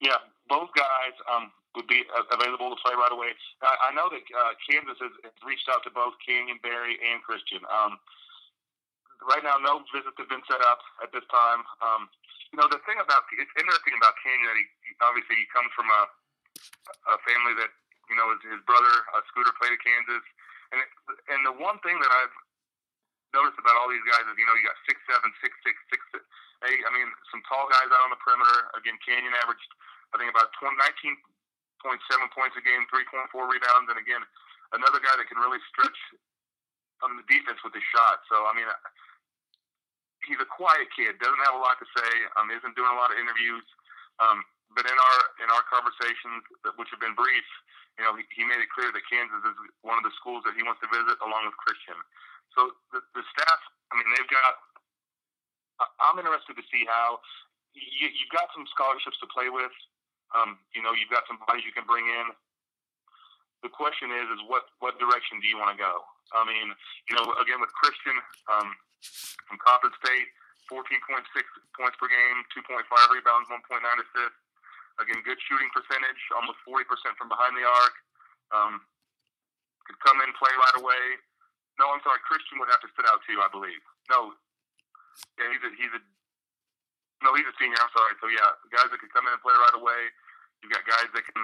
Yeah, 0.00 0.18
both 0.48 0.70
guys 0.76 1.14
um, 1.32 1.50
would 1.76 1.86
be 1.86 2.02
available 2.32 2.72
to 2.72 2.78
play 2.80 2.96
right 2.96 3.12
away. 3.12 3.36
I, 3.60 3.92
I 3.92 3.96
know 3.96 4.08
that 4.08 4.24
uh, 4.24 4.52
Kansas 4.64 4.96
has, 4.98 5.14
has, 5.22 5.36
reached 5.44 5.68
out 5.68 5.84
to 5.84 5.92
both 5.92 6.16
Canyon 6.24 6.56
Barry 6.64 6.96
and 6.98 7.20
Christian. 7.20 7.60
Um, 7.68 8.00
right 9.28 9.44
now, 9.44 9.60
no 9.60 9.84
visits 9.92 10.16
have 10.16 10.30
been 10.32 10.44
set 10.48 10.64
up 10.64 10.80
at 11.04 11.12
this 11.12 11.24
time. 11.28 11.60
Um, 11.84 12.08
you 12.50 12.56
know, 12.56 12.66
the 12.72 12.80
thing 12.88 12.96
about 12.96 13.28
it's 13.36 13.54
interesting 13.60 13.94
about 14.00 14.16
Canyon 14.24 14.48
that 14.48 14.58
he 14.58 14.66
obviously 15.04 15.36
he 15.36 15.46
comes 15.52 15.68
from 15.76 15.92
a, 15.92 16.02
a 17.12 17.16
family 17.28 17.54
that 17.60 17.70
you 18.08 18.16
know 18.16 18.32
his, 18.32 18.40
his 18.56 18.62
brother 18.64 18.94
uh, 19.12 19.20
Scooter 19.28 19.52
played 19.60 19.76
at 19.76 19.82
Kansas, 19.84 20.24
and 20.72 20.78
it, 20.80 20.88
and 21.36 21.40
the 21.44 21.54
one 21.60 21.76
thing 21.84 22.00
that 22.00 22.12
I've 22.12 22.36
noticed 23.34 23.60
about 23.60 23.76
all 23.76 23.92
these 23.92 24.04
guys 24.08 24.24
is, 24.24 24.36
you 24.40 24.46
know, 24.48 24.56
you 24.56 24.64
got 24.64 24.78
six 24.88 24.96
seven, 25.04 25.28
six 25.44 25.52
six, 25.60 25.76
six 25.92 26.00
eight. 26.64 26.80
I 26.86 26.90
mean, 26.94 27.08
some 27.28 27.44
tall 27.44 27.68
guys 27.68 27.92
out 27.92 28.08
on 28.08 28.12
the 28.14 28.20
perimeter. 28.24 28.72
Again, 28.78 28.96
Canyon 29.04 29.36
averaged, 29.44 29.68
I 30.14 30.22
think, 30.22 30.32
about 30.32 30.48
20, 30.56 30.72
19.7 30.72 31.35
points 32.34 32.56
a 32.58 32.64
game, 32.64 32.82
3.4 32.90 33.30
rebounds, 33.32 33.88
and 33.90 33.98
again, 33.98 34.22
another 34.74 34.98
guy 34.98 35.14
that 35.14 35.28
can 35.30 35.38
really 35.38 35.62
stretch 35.70 36.00
on 37.04 37.14
the 37.14 37.24
defense 37.28 37.60
with 37.62 37.76
his 37.76 37.84
shot. 37.92 38.24
So, 38.26 38.48
I 38.48 38.52
mean, 38.56 38.66
he's 40.24 40.40
a 40.42 40.48
quiet 40.48 40.88
kid, 40.96 41.20
doesn't 41.22 41.44
have 41.46 41.54
a 41.54 41.62
lot 41.62 41.78
to 41.78 41.86
say, 41.94 42.10
um, 42.40 42.50
isn't 42.50 42.74
doing 42.74 42.90
a 42.90 42.98
lot 42.98 43.14
of 43.14 43.20
interviews. 43.20 43.64
Um, 44.18 44.42
but 44.74 44.88
in 44.88 44.96
our 44.96 45.20
in 45.44 45.48
our 45.52 45.62
conversations, 45.70 46.42
which 46.74 46.90
have 46.90 46.98
been 46.98 47.14
brief, 47.14 47.46
you 47.96 48.02
know, 48.02 48.18
he, 48.18 48.26
he 48.34 48.42
made 48.42 48.58
it 48.58 48.68
clear 48.74 48.90
that 48.90 49.04
Kansas 49.06 49.40
is 49.46 49.56
one 49.86 49.96
of 49.96 50.04
the 50.04 50.12
schools 50.18 50.42
that 50.44 50.58
he 50.58 50.66
wants 50.66 50.82
to 50.82 50.90
visit, 50.90 51.16
along 51.22 51.46
with 51.46 51.56
Christian. 51.62 51.96
So 52.52 52.74
the, 52.90 53.00
the 53.14 53.24
staff, 53.30 53.60
I 53.92 54.00
mean, 54.00 54.08
they've 54.16 54.32
got. 54.32 54.52
I'm 56.00 56.16
interested 56.16 56.56
to 56.56 56.64
see 56.72 56.88
how 56.88 57.20
you, 57.76 58.08
you've 58.08 58.32
got 58.32 58.48
some 58.56 58.64
scholarships 58.72 59.20
to 59.20 59.28
play 59.28 59.52
with. 59.52 59.72
Um, 60.34 60.58
you 60.74 60.82
know, 60.82 60.96
you've 60.96 61.12
got 61.12 61.28
some 61.30 61.38
bodies 61.46 61.62
you 61.62 61.74
can 61.74 61.86
bring 61.86 62.06
in. 62.06 62.34
The 63.64 63.72
question 63.72 64.12
is, 64.12 64.26
is 64.36 64.42
what 64.46 64.68
what 64.82 64.98
direction 64.98 65.40
do 65.40 65.46
you 65.46 65.58
want 65.58 65.74
to 65.74 65.78
go? 65.78 66.02
I 66.34 66.42
mean, 66.42 66.74
you 67.10 67.14
know, 67.14 67.24
again 67.38 67.62
with 67.62 67.72
Christian 67.78 68.14
um, 68.50 68.74
from 69.46 69.56
Coppin 69.62 69.94
State, 70.02 70.28
14.6 70.70 71.22
points 71.78 71.96
per 71.98 72.10
game, 72.10 72.38
2.5 72.52 72.82
rebounds, 73.14 73.46
1.9 73.48 73.80
assists. 73.80 74.40
Again, 74.96 75.20
good 75.28 75.36
shooting 75.44 75.68
percentage, 75.76 76.20
almost 76.32 76.56
40% 76.64 76.88
from 77.20 77.28
behind 77.28 77.52
the 77.52 77.68
arc. 77.68 77.94
Um, 78.48 78.74
could 79.84 80.00
come 80.00 80.18
in, 80.24 80.32
play 80.40 80.50
right 80.50 80.76
away. 80.80 81.04
No, 81.78 81.92
I'm 81.92 82.00
sorry, 82.00 82.18
Christian 82.24 82.58
would 82.58 82.72
have 82.72 82.80
to 82.82 82.90
sit 82.96 83.04
out 83.04 83.20
too, 83.28 83.38
I 83.38 83.52
believe. 83.52 83.82
No, 84.08 84.32
yeah, 85.36 85.48
he's 85.52 85.62
a 85.62 85.70
he's 85.76 85.94
a 85.94 86.02
no, 87.24 87.32
he's 87.32 87.48
a 87.48 87.56
senior. 87.56 87.78
I'm 87.80 87.92
sorry. 87.92 88.14
So 88.20 88.28
yeah, 88.28 88.50
guys 88.68 88.88
that 88.92 89.00
can 89.00 89.12
come 89.12 89.24
in 89.28 89.32
and 89.32 89.42
play 89.44 89.56
right 89.56 89.76
away. 89.76 90.00
You've 90.60 90.72
got 90.72 90.84
guys 90.84 91.08
that 91.12 91.24
can, 91.24 91.40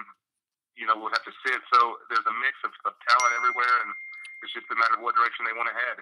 you 0.77 0.85
know, 0.85 0.97
will 0.97 1.13
have 1.13 1.25
to 1.25 1.33
sit. 1.45 1.59
So 1.73 1.79
there's 2.09 2.25
a 2.25 2.35
mix 2.41 2.57
of, 2.65 2.73
of 2.85 2.93
talent 3.09 3.33
everywhere, 3.37 3.75
and 3.85 3.89
it's 4.45 4.53
just 4.53 4.69
a 4.69 4.77
matter 4.77 4.97
of 4.97 5.05
what 5.05 5.17
direction 5.17 5.45
they 5.45 5.55
want 5.55 5.69
to 5.69 5.77
head. 5.77 5.97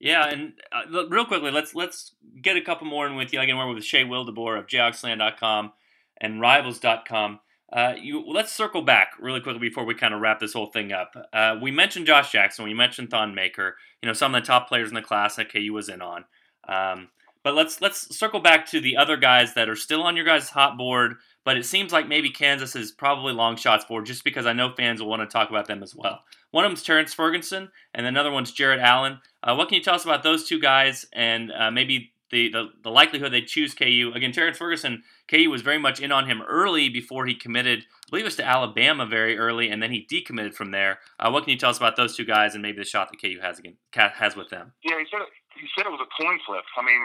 Yeah, 0.00 0.32
and 0.32 0.52
uh, 0.72 1.08
real 1.08 1.28
quickly, 1.28 1.50
let's 1.50 1.74
let's 1.74 2.16
get 2.40 2.56
a 2.56 2.64
couple 2.64 2.88
more 2.88 3.06
in 3.06 3.16
with 3.16 3.32
you. 3.32 3.38
I 3.38 3.46
can 3.46 3.56
work 3.56 3.74
with 3.74 3.84
Shay 3.84 4.04
Wildeboor 4.04 4.58
of 4.58 4.66
jayhawkslant.com 4.66 5.72
and 6.16 6.40
Rivals.com. 6.40 7.40
Uh, 7.72 7.94
you, 8.00 8.24
let's 8.26 8.50
circle 8.50 8.82
back 8.82 9.12
really 9.20 9.40
quickly 9.40 9.60
before 9.60 9.84
we 9.84 9.94
kind 9.94 10.12
of 10.12 10.20
wrap 10.20 10.40
this 10.40 10.54
whole 10.54 10.66
thing 10.66 10.90
up. 10.90 11.12
Uh, 11.32 11.56
we 11.60 11.70
mentioned 11.70 12.06
Josh 12.06 12.32
Jackson. 12.32 12.64
We 12.64 12.74
mentioned 12.74 13.10
Thon 13.10 13.34
Maker. 13.34 13.76
You 14.02 14.08
know, 14.08 14.12
some 14.12 14.34
of 14.34 14.42
the 14.42 14.46
top 14.46 14.68
players 14.68 14.88
in 14.88 14.94
the 14.94 15.02
class 15.02 15.36
that 15.36 15.52
KU 15.52 15.72
was 15.72 15.88
in 15.88 16.02
on. 16.02 16.24
Um, 16.66 17.08
but 17.42 17.54
let's 17.54 17.80
let's 17.80 18.16
circle 18.16 18.40
back 18.40 18.66
to 18.66 18.80
the 18.80 18.96
other 18.96 19.16
guys 19.16 19.54
that 19.54 19.68
are 19.68 19.76
still 19.76 20.02
on 20.02 20.16
your 20.16 20.24
guys' 20.24 20.50
hot 20.50 20.76
board. 20.76 21.14
But 21.44 21.56
it 21.56 21.64
seems 21.64 21.92
like 21.92 22.06
maybe 22.06 22.30
Kansas 22.30 22.76
is 22.76 22.92
probably 22.92 23.32
long 23.32 23.56
shots 23.56 23.84
for, 23.86 24.02
just 24.02 24.24
because 24.24 24.44
I 24.44 24.52
know 24.52 24.74
fans 24.76 25.00
will 25.00 25.08
want 25.08 25.22
to 25.22 25.26
talk 25.26 25.48
about 25.48 25.66
them 25.66 25.82
as 25.82 25.94
well. 25.94 26.20
One 26.50 26.64
of 26.64 26.70
them's 26.70 26.82
Terrance 26.82 27.14
Ferguson, 27.14 27.70
and 27.94 28.06
another 28.06 28.30
one's 28.30 28.52
Jarrett 28.52 28.80
Allen. 28.80 29.20
Uh, 29.42 29.54
what 29.54 29.68
can 29.68 29.76
you 29.76 29.82
tell 29.82 29.94
us 29.94 30.04
about 30.04 30.22
those 30.22 30.46
two 30.46 30.60
guys, 30.60 31.06
and 31.14 31.50
uh, 31.50 31.70
maybe 31.70 32.12
the, 32.30 32.50
the, 32.50 32.70
the 32.82 32.90
likelihood 32.90 33.32
they 33.32 33.42
choose 33.42 33.74
KU? 33.74 34.12
Again, 34.14 34.32
Terrance 34.32 34.58
Ferguson, 34.58 35.02
KU 35.28 35.50
was 35.50 35.62
very 35.62 35.78
much 35.78 36.00
in 36.00 36.12
on 36.12 36.26
him 36.26 36.42
early 36.42 36.88
before 36.88 37.26
he 37.26 37.34
committed. 37.34 37.80
I 37.80 38.10
believe 38.10 38.24
it 38.24 38.32
was 38.32 38.36
to 38.36 38.46
Alabama 38.46 39.06
very 39.06 39.38
early, 39.38 39.70
and 39.70 39.82
then 39.82 39.90
he 39.90 40.06
decommitted 40.06 40.54
from 40.54 40.70
there. 40.70 40.98
Uh, 41.18 41.30
what 41.30 41.44
can 41.44 41.52
you 41.52 41.58
tell 41.58 41.70
us 41.70 41.78
about 41.78 41.96
those 41.96 42.16
two 42.16 42.24
guys, 42.24 42.54
and 42.54 42.62
maybe 42.62 42.78
the 42.78 42.84
shot 42.84 43.10
that 43.10 43.20
KU 43.20 43.38
has 43.40 43.58
again 43.58 43.76
has 43.92 44.36
with 44.36 44.50
them? 44.50 44.72
Yeah, 44.82 44.98
he 44.98 45.06
said 45.10 45.22
it, 45.22 45.30
he 45.54 45.68
said 45.76 45.86
it 45.86 45.92
was 45.92 46.00
a 46.00 46.22
coin 46.22 46.38
flip. 46.46 46.64
I 46.76 46.82
mean, 46.82 47.02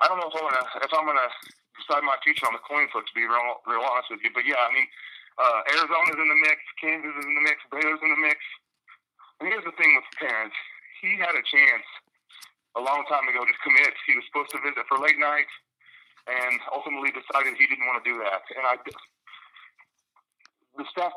I 0.00 0.08
don't 0.08 0.18
know 0.18 0.28
if 0.28 0.36
I'm 0.36 0.48
gonna 0.48 0.66
if 0.82 0.92
I'm 0.92 1.06
gonna 1.06 1.30
decide 1.76 2.02
my 2.04 2.16
future 2.24 2.46
on 2.46 2.54
the 2.56 2.64
coin 2.64 2.88
flip 2.92 3.04
to 3.04 3.14
be 3.14 3.24
real, 3.28 3.60
real 3.68 3.84
honest 3.84 4.08
with 4.10 4.24
you. 4.24 4.30
But 4.32 4.48
yeah, 4.48 4.60
I 4.60 4.70
mean, 4.72 4.88
uh, 5.36 5.60
Arizona's 5.72 6.18
in 6.20 6.28
the 6.28 6.40
mix, 6.40 6.58
Kansas 6.80 7.12
is 7.12 7.26
in 7.26 7.34
the 7.36 7.44
mix, 7.44 7.56
Baylor's 7.68 8.02
in 8.02 8.10
the 8.12 8.22
mix. 8.22 8.38
And 9.40 9.50
here's 9.50 9.66
the 9.66 9.74
thing 9.76 9.90
with 9.98 10.06
parents: 10.16 10.56
he 11.02 11.18
had 11.18 11.34
a 11.34 11.44
chance 11.44 11.86
a 12.76 12.82
long 12.82 13.04
time 13.08 13.28
ago 13.28 13.44
to 13.44 13.54
commit. 13.60 13.92
He 14.08 14.16
was 14.16 14.24
supposed 14.28 14.50
to 14.56 14.60
visit 14.64 14.84
for 14.88 14.98
late 14.98 15.18
night, 15.18 15.50
and 16.28 16.56
ultimately 16.72 17.12
decided 17.12 17.58
he 17.58 17.66
didn't 17.68 17.86
want 17.86 18.00
to 18.02 18.06
do 18.06 18.16
that. 18.22 18.42
And 18.56 18.64
I, 18.64 18.78
the 20.78 20.86
staff 20.88 21.12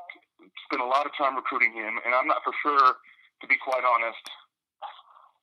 spent 0.67 0.81
a 0.81 0.89
lot 0.89 1.05
of 1.05 1.13
time 1.15 1.35
recruiting 1.35 1.71
him, 1.71 2.01
and 2.03 2.11
I'm 2.11 2.27
not 2.27 2.43
for 2.43 2.53
sure, 2.59 2.99
to 3.41 3.45
be 3.47 3.55
quite 3.61 3.85
honest, 3.85 4.25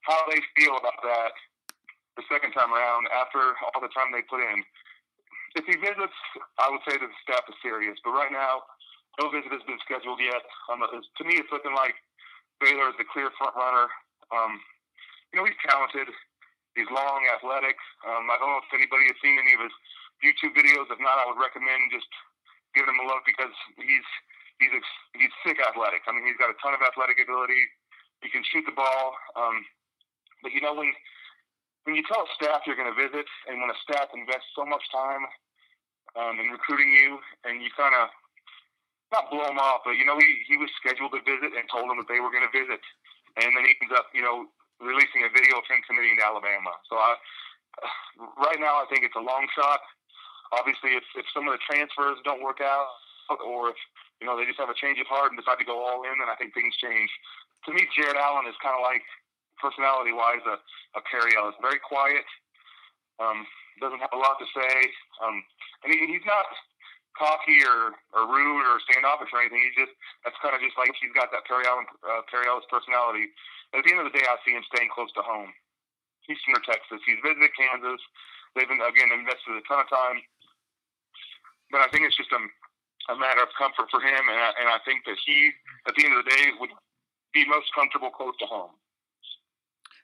how 0.03 0.19
they 0.29 0.43
feel 0.59 0.77
about 0.77 0.99
that 1.07 1.33
the 2.19 2.27
second 2.29 2.53
time 2.53 2.75
around 2.75 3.09
after 3.15 3.57
all 3.73 3.81
the 3.81 3.93
time 3.95 4.13
they 4.13 4.21
put 4.29 4.43
in. 4.43 4.61
If 5.57 5.65
he 5.69 5.77
visits, 5.77 6.17
I 6.59 6.69
would 6.73 6.81
say 6.89 6.97
that 6.97 7.09
the 7.09 7.21
staff 7.25 7.45
is 7.49 7.57
serious. 7.61 7.97
But 8.05 8.17
right 8.17 8.33
now, 8.33 8.65
no 9.21 9.29
visit 9.29 9.53
has 9.53 9.65
been 9.69 9.81
scheduled 9.85 10.21
yet. 10.21 10.45
Um, 10.73 10.81
to 10.81 11.23
me, 11.25 11.37
it's 11.37 11.53
looking 11.53 11.77
like 11.77 11.93
Baylor 12.61 12.89
is 12.89 12.97
the 12.97 13.05
clear 13.05 13.29
front 13.37 13.53
runner. 13.57 13.89
Um, 14.33 14.61
you 15.33 15.41
know, 15.41 15.49
he's 15.49 15.59
talented. 15.65 16.13
He's 16.77 16.89
long, 16.89 17.25
athletic. 17.29 17.77
Um, 18.05 18.29
I 18.33 18.37
don't 18.41 18.49
know 18.49 18.61
if 18.61 18.73
anybody 18.73 19.09
has 19.09 19.19
seen 19.21 19.37
any 19.37 19.53
of 19.57 19.61
his 19.65 19.75
YouTube 20.25 20.57
videos. 20.57 20.89
If 20.89 21.01
not, 21.01 21.21
I 21.21 21.29
would 21.29 21.41
recommend 21.41 21.93
just 21.93 22.09
giving 22.73 22.93
him 22.93 23.05
a 23.05 23.09
look 23.09 23.25
because 23.29 23.53
he's 23.77 24.09
he's 24.57 24.73
he's 25.17 25.35
sick 25.45 25.61
athletic. 25.61 26.05
I 26.09 26.17
mean, 26.17 26.25
he's 26.25 26.41
got 26.41 26.53
a 26.53 26.57
ton 26.65 26.73
of 26.73 26.81
athletic 26.81 27.21
ability. 27.21 27.69
He 28.25 28.33
can 28.33 28.45
shoot 28.49 28.65
the 28.65 28.77
ball. 28.77 29.17
Um, 29.37 29.65
but 30.41 30.57
you 30.57 30.65
know, 30.65 30.73
when 30.73 30.93
when 31.85 31.97
you 31.97 32.05
tell 32.09 32.25
a 32.25 32.31
staff 32.37 32.65
you're 32.65 32.79
going 32.79 32.89
to 32.89 32.97
visit, 32.97 33.27
and 33.49 33.61
when 33.61 33.69
a 33.69 33.79
staff 33.85 34.09
invests 34.17 34.53
so 34.57 34.65
much 34.65 34.85
time 34.89 35.25
um, 36.17 36.41
in 36.41 36.49
recruiting 36.55 36.93
you, 36.93 37.21
and 37.45 37.61
you 37.61 37.69
kind 37.77 37.93
of 37.93 38.09
not 39.13 39.29
blow 39.29 39.45
him 39.45 39.61
off, 39.61 39.85
but 39.85 40.01
you 40.01 40.09
know 40.09 40.17
he 40.17 40.29
he 40.49 40.57
was 40.57 40.73
scheduled 40.81 41.13
to 41.13 41.21
visit 41.25 41.53
and 41.53 41.69
told 41.69 41.89
them 41.89 42.01
that 42.01 42.09
they 42.09 42.21
were 42.21 42.33
going 42.33 42.47
to 42.47 42.55
visit, 42.55 42.81
and 43.37 43.53
then 43.53 43.65
he 43.69 43.77
ends 43.77 43.93
up 43.93 44.09
you 44.17 44.25
know 44.25 44.49
releasing 44.83 45.23
a 45.23 45.31
video 45.31 45.63
of 45.63 45.67
him 45.71 45.79
committing 45.87 46.19
to 46.19 46.25
Alabama. 46.27 46.75
So 46.91 46.99
I, 46.99 47.15
right 48.43 48.59
now 48.59 48.83
I 48.83 48.87
think 48.91 49.07
it's 49.07 49.17
a 49.17 49.23
long 49.23 49.47
shot. 49.55 49.81
Obviously, 50.53 50.99
if 50.99 51.07
if 51.17 51.25
some 51.33 51.49
of 51.49 51.55
the 51.57 51.63
transfers 51.65 52.21
don't 52.27 52.45
work 52.45 52.61
out, 52.61 52.93
or 53.41 53.73
if 53.73 53.79
you 54.21 54.29
know 54.29 54.37
they 54.37 54.45
just 54.45 54.61
have 54.61 54.69
a 54.69 54.77
change 54.77 55.01
of 55.01 55.09
heart 55.09 55.33
and 55.33 55.39
decide 55.41 55.57
to 55.63 55.65
go 55.65 55.81
all 55.81 56.05
in, 56.05 56.21
then 56.21 56.29
I 56.29 56.37
think 56.37 56.53
things 56.53 56.77
change. 56.77 57.09
To 57.65 57.73
me, 57.73 57.89
Jarrett 57.97 58.19
Allen 58.19 58.45
is 58.45 58.59
kind 58.61 58.77
of 58.77 58.85
like 58.85 59.07
personality 59.57 60.13
wise 60.13 60.45
a, 60.45 60.59
a 60.99 61.01
Perry 61.09 61.33
Ellis. 61.39 61.57
Very 61.63 61.81
quiet, 61.81 62.27
um, 63.23 63.47
doesn't 63.81 64.03
have 64.03 64.13
a 64.13 64.21
lot 64.21 64.37
to 64.43 64.47
say, 64.53 64.75
um, 65.25 65.41
and 65.87 65.95
he, 65.95 66.05
he's 66.11 66.27
not 66.29 66.45
cocky 67.17 67.61
or, 67.65 67.97
or 68.17 68.25
rude 68.29 68.65
or 68.65 68.81
standoffish 68.89 69.31
or 69.33 69.41
anything. 69.41 69.63
He's 69.63 69.87
just 69.87 69.95
that's 70.25 70.37
kind 70.41 70.57
of 70.57 70.61
just 70.61 70.77
like 70.77 70.93
he's 71.01 71.13
got 71.13 71.31
that 71.33 71.45
Perry 71.49 71.65
Allen 71.69 71.89
uh, 72.05 72.25
Perry 72.29 72.49
Ellis 72.49 72.67
personality. 72.69 73.33
At 73.73 73.85
the 73.85 73.91
end 73.91 74.05
of 74.05 74.09
the 74.09 74.17
day, 74.17 74.25
I 74.25 74.37
see 74.45 74.53
him 74.53 74.65
staying 74.69 74.93
close 74.93 75.13
to 75.17 75.25
home. 75.25 75.49
Houston 76.29 76.55
or 76.55 76.63
Texas. 76.63 77.03
He's 77.05 77.19
visited 77.25 77.51
Kansas. 77.57 78.01
They've 78.55 78.69
been 78.69 78.81
again 78.85 79.11
invested 79.11 79.57
a 79.57 79.65
ton 79.65 79.81
of 79.81 79.89
time, 79.89 80.21
but 81.73 81.81
I 81.81 81.89
think 81.89 82.05
it's 82.05 82.17
just 82.17 82.31
a, 82.31 82.43
a 83.13 83.17
matter 83.17 83.43
of 83.43 83.49
comfort 83.57 83.89
for 83.91 84.01
him, 84.01 84.23
and 84.29 84.39
I, 84.39 84.51
and 84.61 84.69
I 84.69 84.79
think 84.85 85.05
that 85.09 85.17
he, 85.25 85.51
at 85.89 85.95
the 85.97 86.05
end 86.05 86.15
of 86.15 86.25
the 86.25 86.31
day, 86.31 86.53
would 86.61 86.71
be 87.33 87.49
most 87.49 87.73
comfortable 87.75 88.11
close 88.11 88.37
to 88.41 88.47
home. 88.47 88.77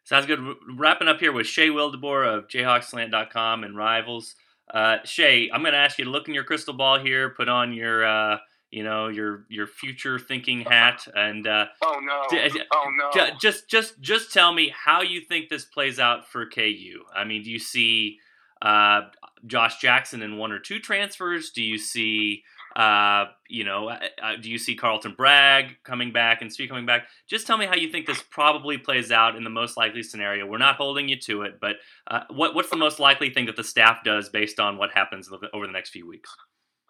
Sounds 0.04 0.24
good. 0.24 0.40
Wrapping 0.74 1.08
up 1.08 1.20
here 1.20 1.32
with 1.32 1.46
Shay 1.46 1.68
Wildeboor 1.68 2.26
of 2.26 2.48
jayhawkslant.com 2.48 3.64
and 3.64 3.76
Rivals. 3.76 4.34
Uh, 4.72 4.96
Shay, 5.04 5.50
I'm 5.52 5.60
going 5.60 5.74
to 5.74 5.78
ask 5.78 5.98
you 5.98 6.06
to 6.06 6.10
look 6.10 6.28
in 6.28 6.34
your 6.34 6.44
crystal 6.44 6.72
ball 6.72 6.98
here, 6.98 7.28
put 7.28 7.50
on 7.50 7.74
your, 7.74 8.06
uh, 8.06 8.38
you 8.70 8.84
know, 8.84 9.08
your 9.08 9.44
your 9.48 9.66
future 9.66 10.18
thinking 10.18 10.60
hat, 10.60 11.06
and 11.14 11.46
uh, 11.46 11.66
oh 11.82 12.00
no, 12.00 12.22
d- 12.30 12.62
oh 12.72 12.90
no, 12.96 13.30
just 13.40 13.68
just 13.68 14.00
just 14.00 14.32
tell 14.32 14.52
me 14.52 14.72
how 14.74 15.02
you 15.02 15.20
think 15.20 15.48
this 15.48 15.64
plays 15.64 15.98
out 15.98 16.28
for 16.28 16.46
KU. 16.46 17.02
I 17.14 17.24
mean, 17.24 17.42
do 17.42 17.50
you 17.50 17.58
see 17.58 18.18
uh, 18.62 19.02
Josh 19.46 19.78
Jackson 19.80 20.22
in 20.22 20.36
one 20.36 20.52
or 20.52 20.58
two 20.58 20.78
transfers? 20.78 21.50
Do 21.50 21.62
you 21.62 21.78
see 21.78 22.42
uh, 22.76 23.26
you 23.48 23.64
know, 23.64 23.88
uh, 23.88 23.98
uh, 24.22 24.36
do 24.40 24.48
you 24.48 24.56
see 24.56 24.76
Carlton 24.76 25.14
Bragg 25.16 25.76
coming 25.82 26.12
back 26.12 26.42
and 26.42 26.50
Svi 26.50 26.68
coming 26.68 26.86
back? 26.86 27.08
Just 27.28 27.44
tell 27.44 27.58
me 27.58 27.66
how 27.66 27.74
you 27.74 27.90
think 27.90 28.06
this 28.06 28.22
probably 28.30 28.78
plays 28.78 29.10
out 29.10 29.34
in 29.34 29.42
the 29.42 29.50
most 29.50 29.76
likely 29.76 30.02
scenario. 30.02 30.46
We're 30.46 30.58
not 30.58 30.76
holding 30.76 31.08
you 31.08 31.18
to 31.22 31.42
it, 31.42 31.58
but 31.60 31.76
uh, 32.08 32.20
what, 32.30 32.54
what's 32.54 32.70
the 32.70 32.76
most 32.76 33.00
likely 33.00 33.30
thing 33.30 33.46
that 33.46 33.56
the 33.56 33.64
staff 33.64 34.04
does 34.04 34.28
based 34.28 34.60
on 34.60 34.78
what 34.78 34.90
happens 34.92 35.28
over 35.52 35.66
the 35.66 35.72
next 35.72 35.90
few 35.90 36.06
weeks? 36.06 36.30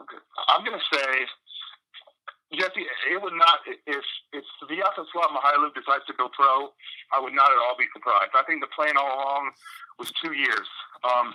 Okay. 0.00 0.18
I'm 0.48 0.64
going 0.64 0.78
to 0.78 0.96
say, 0.96 1.06
Jesse, 2.52 2.88
it 3.12 3.20
would 3.20 3.36
not 3.36 3.60
if 3.66 4.04
if 4.32 4.44
Svlot 4.64 5.30
Mykhailiuk 5.36 5.74
decides 5.74 6.04
to 6.06 6.14
go 6.16 6.28
pro. 6.32 6.72
I 7.12 7.20
would 7.20 7.34
not 7.34 7.52
at 7.52 7.58
all 7.58 7.76
be 7.76 7.84
surprised. 7.92 8.32
I 8.32 8.42
think 8.48 8.62
the 8.62 8.72
plan 8.72 8.96
all 8.96 9.20
along 9.20 9.50
was 9.98 10.10
two 10.22 10.32
years. 10.32 10.68
Um, 11.04 11.34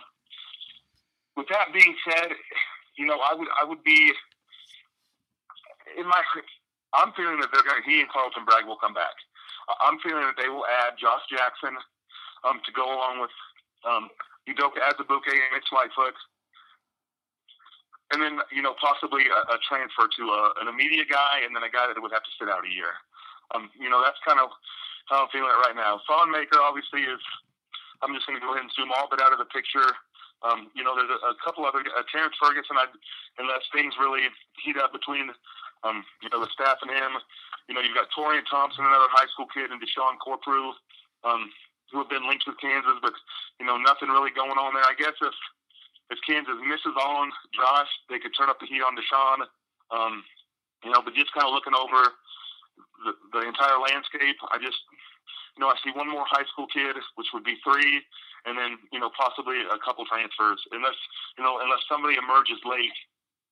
with 1.38 1.48
that 1.50 1.70
being 1.74 1.96
said, 2.10 2.34
you 2.98 3.06
know, 3.06 3.20
I 3.22 3.36
would 3.36 3.48
I 3.62 3.66
would 3.66 3.84
be 3.84 4.12
in 5.98 6.06
my, 6.08 6.22
I'm 6.94 7.14
feeling 7.14 7.40
that 7.42 7.50
they're 7.54 7.66
going. 7.66 7.84
He 7.86 8.02
and 8.02 8.10
Carlton 8.10 8.46
Bragg 8.46 8.66
will 8.66 8.82
come 8.82 8.94
back. 8.94 9.14
I'm 9.82 10.00
feeling 10.00 10.26
that 10.26 10.36
they 10.36 10.50
will 10.50 10.66
add 10.66 11.00
Josh 11.00 11.24
Jackson 11.30 11.78
um, 12.44 12.60
to 12.66 12.72
go 12.74 12.84
along 12.84 13.22
with 13.22 13.36
um, 13.88 14.10
Udoka 14.50 14.82
Azubuike 14.84 15.32
and 15.32 15.52
Mitch 15.56 15.72
Lightfoot, 15.72 16.16
and 18.14 18.22
then 18.22 18.40
you 18.54 18.62
know 18.62 18.78
possibly 18.78 19.26
a, 19.28 19.40
a 19.52 19.58
transfer 19.66 20.06
to 20.06 20.24
a, 20.30 20.42
an 20.62 20.70
immediate 20.70 21.10
guy, 21.10 21.42
and 21.42 21.52
then 21.58 21.66
a 21.66 21.74
guy 21.74 21.90
that 21.90 21.98
would 21.98 22.14
have 22.14 22.24
to 22.24 22.34
sit 22.38 22.48
out 22.48 22.64
a 22.64 22.72
year. 22.72 22.94
Um, 23.52 23.74
you 23.76 23.90
know 23.90 24.00
that's 24.06 24.22
kind 24.22 24.40
of 24.40 24.54
how 25.10 25.26
I'm 25.26 25.30
feeling 25.34 25.52
it 25.52 25.60
right 25.66 25.76
now. 25.76 26.00
Thon 26.08 26.32
Maker 26.32 26.62
obviously 26.62 27.04
is 27.04 27.20
I'm 28.04 28.12
just 28.12 28.28
going 28.28 28.36
to 28.40 28.44
go 28.44 28.52
ahead 28.52 28.68
and 28.68 28.74
zoom 28.76 28.92
all 28.92 29.08
it 29.12 29.24
out 29.24 29.32
of 29.32 29.40
the 29.40 29.48
picture. 29.48 29.88
Um, 30.44 30.68
you 30.76 30.84
know, 30.84 30.92
there's 30.92 31.12
a, 31.12 31.20
a 31.32 31.36
couple 31.40 31.64
other 31.64 31.80
uh, 31.80 32.04
Terrance 32.12 32.36
Ferguson. 32.36 32.76
I, 32.76 32.92
unless 33.40 33.64
things 33.72 33.96
really 33.96 34.28
heat 34.60 34.76
up 34.76 34.92
between, 34.92 35.32
um, 35.88 36.04
you 36.20 36.28
know, 36.28 36.44
the 36.44 36.52
staff 36.52 36.84
and 36.84 36.92
him. 36.92 37.16
You 37.72 37.80
know, 37.80 37.80
you've 37.80 37.96
got 37.96 38.12
Torian 38.12 38.44
Thompson, 38.44 38.84
another 38.84 39.08
high 39.16 39.32
school 39.32 39.48
kid, 39.48 39.72
and 39.72 39.80
Deshaun 39.80 40.20
Corprew, 40.20 40.76
um, 41.24 41.48
who 41.96 42.04
have 42.04 42.12
been 42.12 42.28
linked 42.28 42.44
with 42.44 42.60
Kansas, 42.60 43.00
but 43.00 43.16
you 43.60 43.66
know, 43.66 43.80
nothing 43.80 44.12
really 44.12 44.36
going 44.36 44.60
on 44.60 44.76
there. 44.76 44.84
I 44.84 45.00
guess 45.00 45.16
if 45.24 45.36
if 46.14 46.22
Kansas 46.22 46.62
misses 46.62 46.94
on 46.94 47.34
Josh, 47.58 47.90
they 48.08 48.22
could 48.22 48.38
turn 48.38 48.54
up 48.54 48.62
the 48.62 48.70
heat 48.70 48.86
on 48.86 48.94
Deshaun. 48.94 49.50
Um, 49.90 50.22
you 50.86 50.94
know, 50.94 51.02
but 51.02 51.18
just 51.18 51.34
kind 51.34 51.50
of 51.50 51.58
looking 51.58 51.74
over 51.74 52.14
the, 53.02 53.18
the 53.34 53.42
entire 53.50 53.82
landscape, 53.82 54.38
I 54.54 54.62
just, 54.62 54.78
you 55.58 55.66
know, 55.66 55.74
I 55.74 55.78
see 55.82 55.90
one 55.98 56.10
more 56.10 56.30
high 56.30 56.46
school 56.54 56.70
kid, 56.70 56.94
which 57.18 57.34
would 57.34 57.44
be 57.44 57.58
three, 57.66 58.06
and 58.46 58.54
then 58.54 58.78
you 58.92 59.00
know 59.00 59.10
possibly 59.16 59.66
a 59.66 59.80
couple 59.82 60.06
transfers, 60.06 60.62
unless 60.72 60.98
you 61.38 61.44
know 61.44 61.58
unless 61.64 61.82
somebody 61.90 62.20
emerges 62.20 62.60
late 62.68 62.94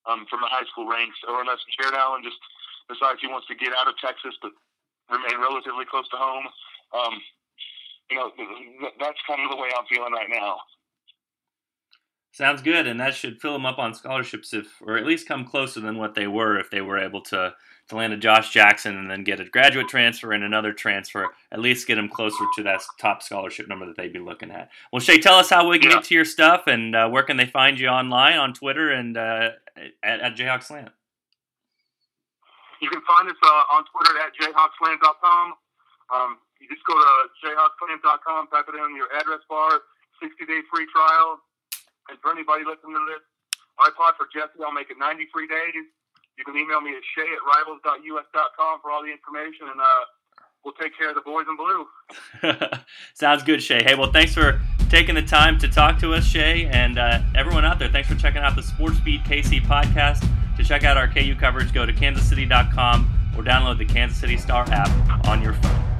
um, 0.06 0.26
from 0.28 0.44
the 0.44 0.50
high 0.50 0.66
school 0.70 0.86
ranks, 0.86 1.18
or 1.26 1.40
unless 1.40 1.64
Jarrett 1.74 1.98
Allen 1.98 2.22
just 2.22 2.38
decides 2.86 3.18
he 3.22 3.30
wants 3.30 3.48
to 3.48 3.56
get 3.56 3.72
out 3.72 3.88
of 3.88 3.96
Texas 3.98 4.36
but 4.42 4.52
remain 5.08 5.40
relatively 5.40 5.88
close 5.88 6.08
to 6.12 6.18
home. 6.18 6.46
Um, 6.92 7.14
you 8.10 8.16
know, 8.20 8.28
that's 9.00 9.18
kind 9.24 9.40
of 9.40 9.48
the 9.48 9.56
way 9.56 9.72
I'm 9.72 9.88
feeling 9.88 10.12
right 10.12 10.28
now. 10.28 10.60
Sounds 12.32 12.62
good, 12.62 12.86
and 12.86 12.98
that 12.98 13.14
should 13.14 13.42
fill 13.42 13.52
them 13.52 13.66
up 13.66 13.78
on 13.78 13.92
scholarships, 13.92 14.54
if 14.54 14.80
or 14.80 14.96
at 14.96 15.04
least 15.04 15.28
come 15.28 15.44
closer 15.44 15.80
than 15.80 15.98
what 15.98 16.14
they 16.14 16.26
were 16.26 16.58
if 16.58 16.70
they 16.70 16.80
were 16.80 16.98
able 16.98 17.20
to 17.20 17.54
to 17.88 17.96
land 17.96 18.14
a 18.14 18.16
Josh 18.16 18.50
Jackson 18.50 18.96
and 18.96 19.10
then 19.10 19.22
get 19.22 19.38
a 19.38 19.44
graduate 19.44 19.88
transfer 19.88 20.32
and 20.32 20.42
another 20.42 20.72
transfer. 20.72 21.28
At 21.50 21.60
least 21.60 21.86
get 21.86 21.96
them 21.96 22.08
closer 22.08 22.44
to 22.54 22.62
that 22.62 22.80
top 22.98 23.22
scholarship 23.22 23.68
number 23.68 23.84
that 23.84 23.96
they'd 23.96 24.14
be 24.14 24.18
looking 24.18 24.50
at. 24.50 24.70
Well, 24.90 25.00
Shay, 25.00 25.18
tell 25.18 25.34
us 25.34 25.50
how 25.50 25.68
we 25.68 25.78
can 25.78 25.90
yeah. 25.90 25.96
get 25.96 26.04
to 26.04 26.14
your 26.14 26.24
stuff 26.24 26.62
and 26.68 26.96
uh, 26.96 27.10
where 27.10 27.22
can 27.22 27.36
they 27.36 27.44
find 27.44 27.78
you 27.78 27.88
online 27.88 28.38
on 28.38 28.54
Twitter 28.54 28.90
and 28.90 29.16
uh, 29.18 29.50
at, 30.02 30.20
at 30.20 30.36
Jayhawk 30.36 30.62
Slant. 30.62 30.92
You 32.80 32.88
can 32.88 33.02
find 33.02 33.28
us 33.28 33.36
uh, 33.42 33.76
on 33.76 33.84
Twitter 33.92 34.18
at 34.24 34.32
jayhawkslant.com. 34.40 35.54
Um, 36.14 36.38
you 36.60 36.68
just 36.68 36.86
go 36.86 36.94
to 36.94 37.12
jayhawkslant.com, 37.44 38.46
type 38.48 38.64
it 38.68 38.74
in 38.74 38.96
your 38.96 39.12
address 39.20 39.40
bar, 39.50 39.82
60 40.22 40.46
day 40.46 40.60
free 40.72 40.86
trial 40.94 41.40
and 42.08 42.18
for 42.20 42.30
anybody 42.32 42.64
listening 42.64 42.96
to 42.96 43.04
this, 43.06 43.22
I 43.78 43.88
applied 43.88 44.14
for 44.16 44.26
Jesse. 44.32 44.58
I'll 44.64 44.72
make 44.72 44.90
it 44.90 44.98
93 44.98 45.46
days. 45.46 45.86
You 46.38 46.44
can 46.44 46.56
email 46.56 46.80
me 46.80 46.96
at 46.96 47.02
shay 47.14 47.28
at 47.28 47.42
rivals.us.com 47.44 48.80
for 48.80 48.90
all 48.90 49.02
the 49.02 49.12
information, 49.12 49.68
and 49.68 49.80
uh, 49.80 50.02
we'll 50.64 50.74
take 50.74 50.96
care 50.96 51.10
of 51.10 51.14
the 51.14 51.20
boys 51.20 51.44
in 51.48 51.56
blue. 51.56 51.86
Sounds 53.14 53.42
good, 53.42 53.62
Shay. 53.62 53.82
Hey, 53.84 53.94
well, 53.94 54.10
thanks 54.10 54.34
for 54.34 54.60
taking 54.88 55.14
the 55.14 55.22
time 55.22 55.58
to 55.58 55.68
talk 55.68 55.98
to 56.00 56.14
us, 56.14 56.24
Shay, 56.24 56.66
and 56.66 56.98
uh, 56.98 57.20
everyone 57.34 57.64
out 57.64 57.78
there. 57.78 57.88
Thanks 57.88 58.08
for 58.08 58.14
checking 58.14 58.42
out 58.42 58.56
the 58.56 58.62
Sports 58.62 58.98
Beat 59.00 59.24
KC 59.24 59.62
podcast. 59.62 60.26
To 60.56 60.64
check 60.64 60.84
out 60.84 60.96
our 60.96 61.08
KU 61.08 61.34
coverage, 61.34 61.72
go 61.72 61.86
to 61.86 61.92
kansascity.com 61.92 63.34
or 63.36 63.42
download 63.42 63.78
the 63.78 63.86
Kansas 63.86 64.18
City 64.18 64.36
Star 64.36 64.64
app 64.70 65.26
on 65.26 65.42
your 65.42 65.54
phone. 65.54 65.91